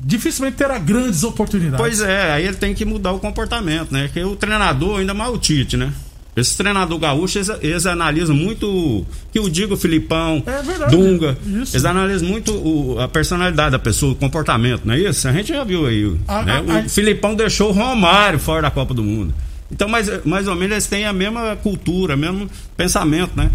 Dificilmente 0.00 0.56
terá 0.56 0.78
grandes 0.78 1.24
oportunidades. 1.24 1.76
Pois 1.78 2.00
é, 2.00 2.32
aí 2.32 2.46
ele 2.46 2.56
tem 2.56 2.72
que 2.72 2.84
mudar 2.84 3.12
o 3.12 3.18
comportamento, 3.18 3.90
né? 3.92 4.08
Que 4.12 4.22
o 4.22 4.36
treinador, 4.36 5.00
ainda 5.00 5.12
mais 5.12 5.32
o 5.34 5.38
Tite, 5.38 5.76
né? 5.76 5.92
Esse 6.36 6.56
treinador 6.56 6.96
gaúcho, 7.00 7.38
eles, 7.38 7.48
eles 7.60 7.84
analisam 7.84 8.34
muito. 8.36 9.04
Que 9.32 9.40
eu 9.40 9.48
digo, 9.48 9.76
Filipão, 9.76 10.40
É 10.46 10.62
verdade, 10.62 10.94
Dunga. 10.96 11.36
isso. 11.44 11.74
Eles 11.74 11.84
analisam 11.84 12.28
muito 12.28 12.52
o- 12.54 13.00
a 13.00 13.08
personalidade 13.08 13.72
da 13.72 13.78
pessoa, 13.78 14.12
o 14.12 14.14
comportamento, 14.14 14.82
não 14.84 14.94
é 14.94 15.00
isso? 15.00 15.26
A 15.26 15.32
gente 15.32 15.48
já 15.48 15.64
viu 15.64 15.84
aí. 15.84 16.16
A- 16.28 16.42
né? 16.44 16.52
a- 16.68 16.74
a- 16.74 16.80
o 16.86 16.88
Filipão 16.88 17.34
deixou 17.34 17.70
o 17.70 17.72
Romário 17.72 18.38
fora 18.38 18.62
da 18.62 18.70
Copa 18.70 18.94
do 18.94 19.02
Mundo. 19.02 19.34
Então, 19.70 19.88
mais, 19.88 20.24
mais 20.24 20.48
ou 20.48 20.54
menos, 20.54 20.72
eles 20.72 20.86
têm 20.86 21.04
a 21.04 21.12
mesma 21.12 21.54
cultura, 21.56 22.14
o 22.14 22.18
mesmo 22.18 22.48
pensamento, 22.76 23.36
né? 23.36 23.50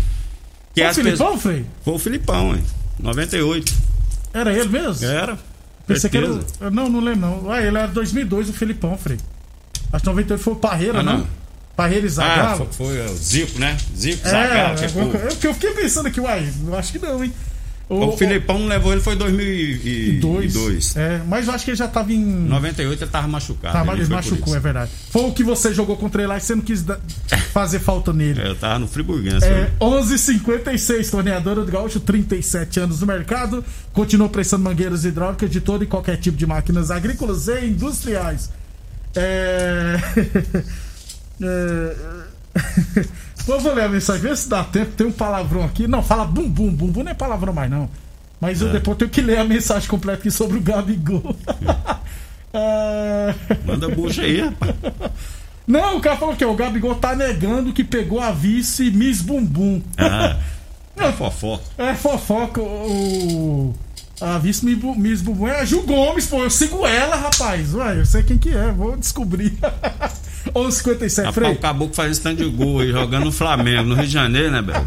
Que 0.73 0.81
Foi 0.81 0.91
o 0.91 0.93
Filipão, 0.93 1.25
pessoas- 1.27 1.41
Frei? 1.41 1.65
Foi 1.83 1.93
o 1.93 1.99
Filipão, 1.99 2.55
hein? 2.55 2.63
98. 2.99 3.73
Era 4.33 4.53
ele 4.53 4.69
mesmo? 4.69 5.05
Era. 5.05 5.37
Pensei 5.87 6.09
que 6.09 6.17
era. 6.17 6.27
Não, 6.71 6.87
não 6.89 6.99
lembro 6.99 7.21
não. 7.21 7.51
Ah, 7.51 7.59
ele 7.61 7.77
era 7.77 7.87
2002, 7.87 8.49
o 8.49 8.53
Filipão, 8.53 8.97
Frei. 8.97 9.17
Acho 9.91 10.01
que 10.03 10.09
98 10.09 10.41
foi 10.43 10.53
o 10.53 10.55
Parreira, 10.55 10.99
Ah, 10.99 11.03
não? 11.03 11.17
não. 11.19 11.27
Parreira 11.75 12.05
e 12.05 12.09
Ah, 12.09 12.11
Zagallo. 12.11 12.67
foi, 12.71 12.87
foi 12.95 13.05
o 13.05 13.15
Zico, 13.15 13.59
né? 13.59 13.75
Zico, 13.97 14.27
é, 14.27 14.29
Zagallo, 14.31 14.77
que 14.77 14.85
é 14.85 14.87
porque 14.89 15.47
eu 15.47 15.53
fiquei 15.55 15.71
pensando 15.73 16.07
aqui, 16.07 16.19
uai, 16.19 16.47
acho 16.77 16.91
que 16.91 16.99
não, 16.99 17.23
hein? 17.23 17.33
O, 17.89 18.17
Filipão 18.17 18.57
não 18.59 18.67
levou 18.67 18.91
ele 18.93 19.01
foi 19.01 19.13
em 19.13 19.17
2002. 19.17 20.53
dois. 20.53 20.95
É, 20.95 21.21
mas 21.27 21.47
eu 21.47 21.53
acho 21.53 21.65
que 21.65 21.71
ele 21.71 21.77
já 21.77 21.87
tava 21.87 22.13
em. 22.13 22.23
98 22.23 23.03
ele 23.03 23.11
tava 23.11 23.27
machucado. 23.27 23.73
Tava, 23.73 23.91
ele 23.93 24.03
ele 24.03 24.09
machucou, 24.09 24.55
é 24.55 24.59
verdade. 24.59 24.89
Foi 25.09 25.23
o 25.23 25.31
que 25.33 25.43
você 25.43 25.73
jogou 25.73 25.97
contra 25.97 26.21
ele 26.21 26.27
lá 26.29 26.37
e 26.37 26.41
você 26.41 26.55
não 26.55 26.61
quis 26.61 26.81
da- 26.81 26.97
fazer 27.51 27.79
falta 27.79 28.13
nele. 28.13 28.41
É, 28.41 28.47
eu 28.47 28.55
tava 28.55 28.79
no 28.79 28.87
Friburguense. 28.87 29.45
É, 29.45 29.69
11:56 29.79 31.09
torneadora 31.11 31.63
do 31.63 31.71
Gaúcho, 31.71 31.99
37 31.99 32.79
anos 32.79 33.01
no 33.01 33.07
mercado. 33.07 33.63
Continua 33.91 34.29
prestando 34.29 34.63
mangueiras 34.63 35.03
hidráulicas 35.05 35.49
de 35.49 35.59
todo 35.61 35.83
e 35.83 35.87
qualquer 35.87 36.17
tipo 36.17 36.37
de 36.37 36.45
máquinas 36.47 36.89
agrícolas 36.89 37.47
e 37.47 37.65
industriais. 37.65 38.49
É. 39.15 39.97
é... 41.43 41.95
Pô, 43.45 43.59
vou 43.59 43.73
ler 43.73 43.83
a 43.83 43.89
mensagem, 43.89 44.21
vê 44.21 44.35
se 44.35 44.47
dá 44.47 44.63
tempo. 44.63 44.91
Tem 44.91 45.05
um 45.07 45.11
palavrão 45.11 45.63
aqui. 45.63 45.87
Não, 45.87 46.01
fala 46.01 46.25
bum 46.25 46.49
bum. 46.49 46.71
Bum 46.71 47.03
não 47.03 47.11
é 47.11 47.13
palavrão 47.13 47.53
mais, 47.53 47.69
não. 47.69 47.89
Mas 48.39 48.61
eu 48.61 48.71
depois 48.71 48.97
tenho 48.97 49.09
que 49.09 49.21
ler 49.21 49.37
a 49.37 49.43
mensagem 49.43 49.87
completa 49.87 50.19
aqui 50.19 50.31
sobre 50.31 50.57
o 50.57 50.61
Gabigol. 50.61 51.35
É... 52.55 53.33
Manda 53.65 53.89
bucha 53.89 54.21
aí, 54.21 54.41
rapaz. 54.41 54.75
Não, 55.65 55.97
o 55.97 56.01
cara 56.01 56.17
falou 56.17 56.35
que 56.35 56.45
o 56.45 56.53
Gabigol 56.53 56.93
tá 56.93 57.15
negando 57.15 57.73
que 57.73 57.83
pegou 57.83 58.19
a 58.19 58.31
vice 58.31 58.91
Miss 58.91 59.21
Bumbum. 59.21 59.81
Ah, 59.97 60.37
é 60.95 61.11
fofoca. 61.11 61.63
É 61.79 61.95
fofoca, 61.95 62.61
o. 62.61 63.73
A 64.21 64.37
vice 64.37 64.63
Miss 64.65 65.21
Bumbum 65.21 65.47
é 65.47 65.61
a 65.61 65.65
Ju 65.65 65.81
Gomes, 65.81 66.27
pô. 66.27 66.43
Eu 66.43 66.49
sigo 66.51 66.85
ela, 66.85 67.15
rapaz. 67.15 67.73
Ué, 67.73 67.99
eu 67.99 68.05
sei 68.05 68.21
quem 68.21 68.37
que 68.37 68.55
é, 68.55 68.71
vou 68.71 68.95
descobrir. 68.95 69.57
11:57 70.55 71.17
Rapaz, 71.25 71.35
Frei. 71.35 71.51
o 71.51 71.57
caboclo 71.57 71.93
faz 71.95 72.11
esse 72.11 72.21
tanto 72.21 72.43
de 72.43 72.49
gol 72.49 72.79
aí, 72.79 72.91
jogando 72.91 73.25
no 73.25 73.31
Flamengo, 73.31 73.89
no 73.89 73.95
Rio 73.95 74.05
de 74.05 74.11
Janeiro, 74.13 74.51
né, 74.51 74.61
velho? 74.61 74.85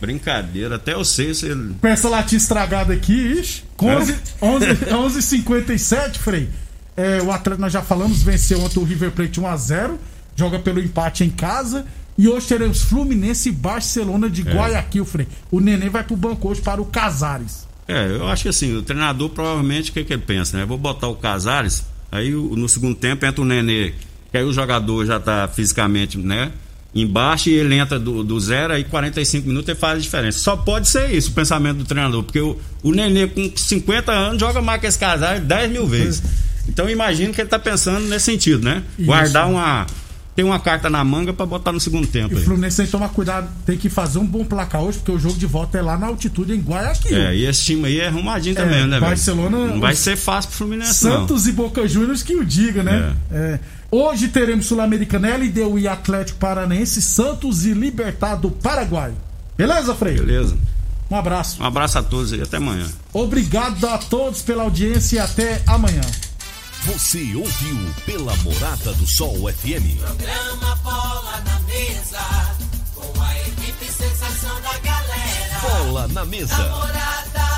Brincadeira, 0.00 0.76
até 0.76 0.94
eu 0.94 1.04
sei 1.04 1.34
se 1.34 1.46
ele. 1.46 1.74
Peça 1.80 2.08
latim 2.08 2.36
estragada 2.36 2.92
aqui, 2.92 3.12
ixi. 3.12 3.64
Com 3.76 3.90
É. 3.90 3.96
11, 3.96 4.16
11, 4.40 4.66
11:57 4.92 6.18
Frei. 6.18 6.48
É, 6.96 7.20
o 7.22 7.30
Atlético, 7.32 7.60
nós 7.62 7.72
já 7.72 7.82
falamos, 7.82 8.22
venceu 8.22 8.60
ontem 8.60 8.78
o 8.78 8.84
River 8.84 9.10
Plate 9.10 9.40
1x0. 9.40 9.96
Joga 10.36 10.58
pelo 10.58 10.80
empate 10.80 11.24
em 11.24 11.30
casa. 11.30 11.84
E 12.16 12.28
hoje 12.28 12.46
teremos 12.46 12.82
Fluminense 12.82 13.48
e 13.48 13.52
Barcelona 13.52 14.26
É. 14.26 14.30
de 14.30 14.42
Guayaquil, 14.42 15.04
Frei. 15.04 15.26
O 15.50 15.60
Neném 15.60 15.88
vai 15.88 16.02
pro 16.04 16.16
banco 16.16 16.48
hoje 16.48 16.60
para 16.60 16.80
o 16.80 16.84
Casares. 16.84 17.66
É, 17.86 18.06
eu 18.08 18.28
acho 18.28 18.42
que 18.42 18.48
assim, 18.48 18.76
o 18.76 18.82
treinador 18.82 19.30
provavelmente 19.30 19.90
o 19.90 19.94
que, 19.94 20.04
que 20.04 20.12
ele 20.12 20.22
pensa, 20.22 20.56
né? 20.58 20.64
Vou 20.66 20.76
botar 20.76 21.08
o 21.08 21.14
Casares, 21.16 21.84
aí 22.12 22.30
no 22.32 22.68
segundo 22.68 22.94
tempo 22.94 23.24
entra 23.24 23.40
o 23.40 23.44
Nenê, 23.44 23.94
que 24.30 24.36
aí 24.38 24.44
o 24.44 24.52
jogador 24.52 25.04
já 25.06 25.18
tá 25.18 25.48
fisicamente, 25.48 26.18
né? 26.18 26.50
Embaixo 26.94 27.50
e 27.50 27.52
ele 27.52 27.74
entra 27.74 27.98
do, 27.98 28.24
do 28.24 28.40
zero, 28.40 28.72
aí 28.72 28.82
45 28.82 29.46
minutos 29.46 29.68
ele 29.68 29.78
faz 29.78 29.98
a 29.98 30.00
diferença. 30.00 30.38
Só 30.38 30.56
pode 30.56 30.88
ser 30.88 31.10
isso 31.14 31.30
o 31.30 31.34
pensamento 31.34 31.78
do 31.78 31.84
treinador, 31.84 32.22
porque 32.22 32.40
o, 32.40 32.58
o 32.82 32.92
Nenê 32.92 33.26
com 33.26 33.50
50 33.54 34.10
anos 34.10 34.40
joga 34.40 34.62
mais 34.62 34.80
que 34.80 34.86
esse 34.86 34.98
Casares 34.98 35.42
10 35.42 35.70
mil 35.70 35.86
vezes. 35.86 36.22
Então 36.66 36.88
imagino 36.88 37.32
que 37.32 37.40
ele 37.40 37.48
tá 37.48 37.58
pensando 37.58 38.06
nesse 38.08 38.24
sentido, 38.26 38.64
né? 38.64 38.82
Isso. 38.98 39.06
Guardar 39.06 39.48
uma. 39.48 39.86
Tem 40.34 40.44
uma 40.44 40.60
carta 40.60 40.88
na 40.88 41.02
manga 41.02 41.32
pra 41.32 41.44
botar 41.44 41.72
no 41.72 41.80
segundo 41.80 42.06
tempo. 42.06 42.34
E 42.34 42.38
o. 42.38 42.44
Fluminense 42.44 42.76
tem 42.76 42.86
que 42.86 42.92
tomar 42.92 43.08
cuidado, 43.08 43.48
tem 43.66 43.76
que 43.76 43.88
fazer 43.90 44.18
um 44.20 44.26
bom 44.26 44.44
placar 44.44 44.82
hoje, 44.82 44.98
porque 44.98 45.10
o 45.10 45.18
jogo 45.18 45.36
de 45.36 45.46
volta 45.46 45.78
é 45.78 45.82
lá 45.82 45.98
na 45.98 46.06
altitude 46.06 46.52
em 46.54 46.60
Guayaquil. 46.60 47.16
É, 47.16 47.34
e 47.36 47.44
esse 47.44 47.64
time 47.64 47.86
aí 47.86 47.98
é 48.00 48.06
arrumadinho 48.06 48.54
também, 48.54 48.82
né, 48.86 48.90
velho? 48.98 49.00
Barcelona- 49.00 49.66
Não 49.66 49.80
vai 49.80 49.96
ser 49.96 50.16
fácil 50.16 50.50
pro 50.50 50.58
Fluminense, 50.58 51.04
não. 51.04 51.20
Santos 51.20 51.46
e 51.48 51.52
Boca 51.52 51.86
Juniors 51.88 52.22
que 52.22 52.36
o 52.36 52.44
diga, 52.44 52.82
né? 52.84 53.14
É. 53.32 53.58
Hoje 53.90 54.28
teremos 54.28 54.66
Sul-Americana, 54.66 55.36
LDU 55.36 55.78
e 55.78 55.88
Atlético 55.88 56.38
Paranaense, 56.38 57.00
Santos 57.00 57.64
e 57.64 57.72
Libertad 57.72 58.38
do 58.38 58.50
Paraguai. 58.50 59.14
Beleza, 59.56 59.94
Frei? 59.94 60.18
Beleza. 60.18 60.58
Um 61.10 61.16
abraço. 61.16 61.62
Um 61.62 61.64
abraço 61.64 61.98
a 61.98 62.02
todos 62.02 62.32
e 62.32 62.42
até 62.42 62.58
amanhã. 62.58 62.86
Obrigado 63.14 63.82
a 63.86 63.96
todos 63.96 64.42
pela 64.42 64.64
audiência 64.64 65.16
e 65.16 65.18
até 65.18 65.62
amanhã. 65.66 66.02
Você 66.84 67.34
ouviu 67.34 67.78
pela 68.04 68.36
Morada 68.36 68.92
do 68.92 69.06
Sol 69.06 69.50
FM. 69.50 69.98
Programa 70.00 70.76
Bola 70.76 71.42
na 71.46 71.60
Mesa, 71.60 72.56
com 72.94 73.22
a 73.22 73.38
equipe 73.40 73.86
sensação 73.86 74.60
da 74.60 74.78
galera. 74.78 75.60
Bola 75.62 76.08
na 76.08 76.24
mesa. 76.26 76.56
Morada 76.56 77.48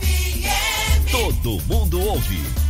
FM. 0.00 1.10
Todo 1.12 1.62
mundo 1.66 2.00
ouve. 2.00 2.69